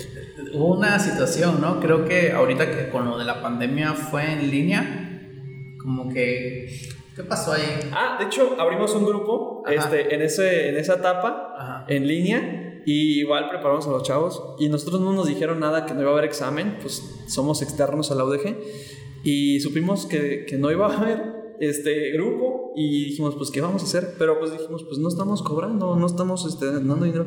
[0.54, 1.80] Hubo una situación, ¿no?
[1.80, 6.68] Creo que ahorita que con lo de la pandemia fue en línea, como que...
[7.14, 7.80] ¿Qué pasó ahí?
[7.92, 13.18] Ah, de hecho, abrimos un grupo este, en, ese, en esa etapa, en línea, y
[13.18, 16.12] igual preparamos a los chavos, y nosotros no nos dijeron nada que no iba a
[16.12, 18.56] haber examen, pues somos externos a la UDG,
[19.24, 23.82] y supimos que, que no iba a haber este grupo y dijimos, pues, ¿qué vamos
[23.82, 24.14] a hacer?
[24.18, 27.26] Pero pues dijimos, pues no estamos cobrando, no estamos este, dando dinero.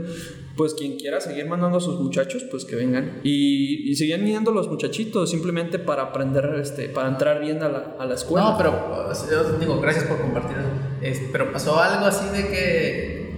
[0.56, 3.20] Pues quien quiera seguir mandando a sus muchachos, pues que vengan.
[3.24, 7.96] Y, y seguían viniendo los muchachitos simplemente para aprender, este, para entrar bien a la,
[8.00, 8.52] a la escuela.
[8.52, 10.58] No, pero yo digo, gracias por compartir
[11.02, 11.22] eso.
[11.32, 13.32] pero pasó algo así de que,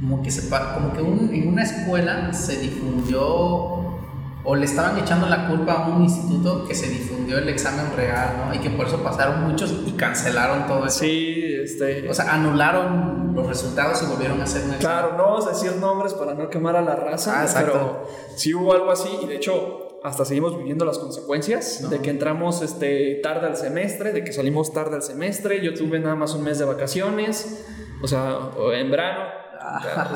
[0.00, 3.79] como que, se, como que en una escuela se difundió
[4.44, 8.36] o le estaban echando la culpa a un instituto que se difundió el examen real,
[8.38, 8.54] ¿no?
[8.54, 11.00] Y que por eso pasaron muchos y cancelaron todo eso.
[11.00, 12.08] Sí, este...
[12.08, 15.76] O sea, anularon los resultados y volvieron a hacer un Claro, no vamos a decir
[15.76, 19.36] nombres para no quemar a la raza, ah, pero sí hubo algo así y de
[19.36, 24.32] hecho hasta seguimos viviendo las consecuencias de que entramos este, tarde al semestre, de que
[24.32, 25.62] salimos tarde al semestre.
[25.62, 27.66] Yo tuve nada más un mes de vacaciones,
[28.02, 29.24] o sea, en verano,
[29.60, 30.10] ah.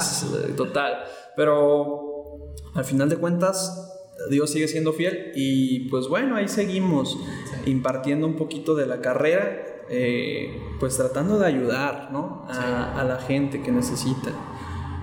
[0.48, 1.04] eh, total.
[1.36, 3.93] Pero al final de cuentas,
[4.30, 7.18] Dios sigue siendo fiel y pues bueno, ahí seguimos
[7.66, 12.46] impartiendo un poquito de la carrera, eh, pues tratando de ayudar ¿no?
[12.48, 14.30] a, a, la gente que necesita.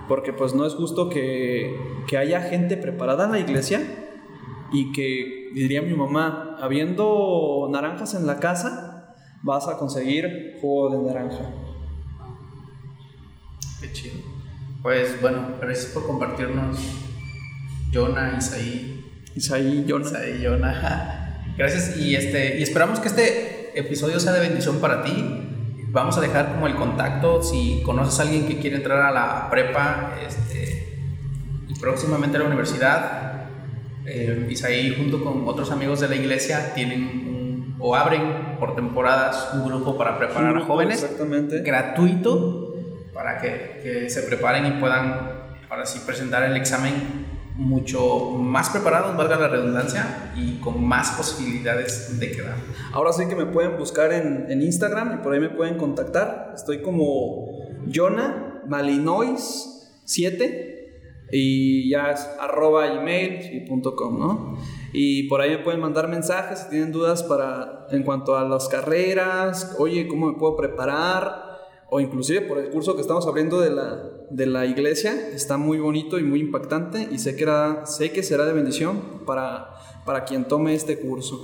[0.08, 3.80] Porque pues no es justo que, que haya gente preparada en la iglesia
[4.72, 10.98] y que, diría mi mamá, habiendo naranjas en la casa, vas a conseguir jugo de
[11.06, 11.50] naranja.
[13.80, 14.14] Qué chido.
[14.82, 16.78] Pues bueno, gracias por compartirnos,
[17.92, 18.91] Jonah, Isaí,
[19.34, 20.08] Isaí, Jonah.
[20.08, 21.44] Isaí, Jonah.
[21.56, 25.48] Gracias y, este, y esperamos que este episodio sea de bendición para ti.
[25.88, 29.50] Vamos a dejar como el contacto si conoces a alguien que quiere entrar a la
[29.50, 30.98] prepa este,
[31.68, 33.32] y próximamente a la universidad.
[34.06, 39.66] Eh, Isaí junto con otros amigos de la iglesia tienen o abren por temporadas un
[39.66, 41.62] grupo para preparar a jóvenes exactamente.
[41.62, 42.74] gratuito
[43.12, 45.32] para que, que se preparen y puedan
[45.68, 47.21] ahora sí presentar el examen
[47.56, 52.56] mucho más preparados, valga la redundancia, y con más posibilidades de quedar.
[52.92, 56.52] Ahora sí que me pueden buscar en, en Instagram y por ahí me pueden contactar.
[56.54, 57.46] Estoy como
[57.92, 60.72] Jonah Malinois 7
[61.32, 64.58] y ya es arroba gmail.com, ¿no?
[64.92, 68.68] Y por ahí me pueden mandar mensajes si tienen dudas para en cuanto a las
[68.68, 71.51] carreras, oye, ¿cómo me puedo preparar?
[71.94, 75.78] O inclusive por el curso que estamos abriendo de la, de la iglesia, está muy
[75.78, 79.74] bonito y muy impactante y sé que, era, sé que será de bendición para,
[80.06, 81.38] para quien tome este curso.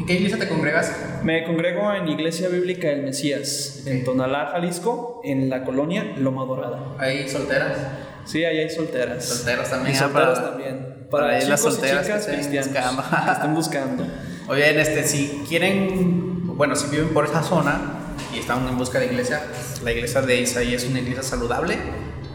[0.00, 1.20] ¿En qué iglesia te congregas?
[1.22, 6.96] Me congrego en Iglesia Bíblica del Mesías, en Tonalá, Jalisco, en la colonia Loma Dorada.
[6.98, 7.78] ¿Hay solteras?
[8.24, 9.24] Sí, ahí hay solteras.
[9.24, 9.94] Solteros también.
[9.94, 11.06] Y solteros también.
[11.08, 13.04] Para, las solteras que estén, buscando.
[13.24, 14.06] que estén buscando.
[14.48, 18.01] Oye, este, si quieren, bueno, si viven por esa zona,
[18.34, 19.42] y están en busca de iglesia,
[19.82, 21.76] la iglesia de Isaí es una iglesia saludable.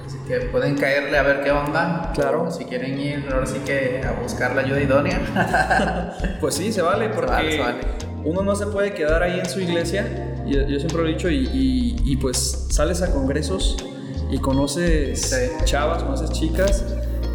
[0.06, 2.12] Así que pueden caerle a ver qué onda.
[2.14, 2.52] Claro.
[2.52, 6.16] si quieren ir, ahora sí que a buscar la ayuda idónea.
[6.42, 7.62] pues sí, se vale, porque
[8.24, 10.36] uno no se puede quedar ahí en su iglesia.
[10.46, 13.78] Yo, yo siempre lo he dicho, y, y, pues sales a congresos
[14.32, 15.36] y conoces
[15.66, 16.84] chavas, conoces chicas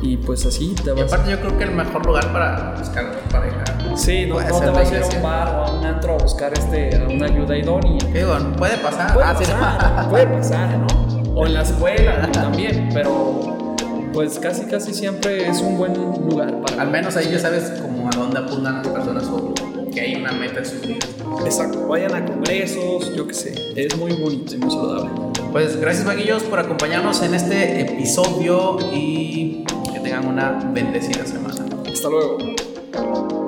[0.02, 1.00] y pues así te vas.
[1.00, 3.64] Y aparte, yo creo que el mejor lugar para buscar pareja.
[3.96, 6.18] Sí, no, no te vas a ir a un bar o a un antro a
[6.18, 7.98] buscar este, a una ayuda idónea.
[8.12, 9.14] Digo, puede pasar.
[9.14, 10.86] Puede, ah, pasar, puede pasar, ¿no?
[11.34, 13.66] O en la escuela también, pero
[14.12, 16.82] pues casi casi siempre es un buen lugar para.
[16.82, 19.54] Al menos ahí ya sabes como a dónde apuntan las personas o
[19.92, 21.08] que hay una meta en sus vidas.
[21.44, 25.10] Exacto, vayan a congresos, yo qué sé, es muy bonito y muy saludable.
[25.52, 29.64] Pues gracias Maguillos por acompañarnos en este episodio y
[30.12, 31.64] tengan una bendecida semana.
[31.90, 33.41] Hasta luego.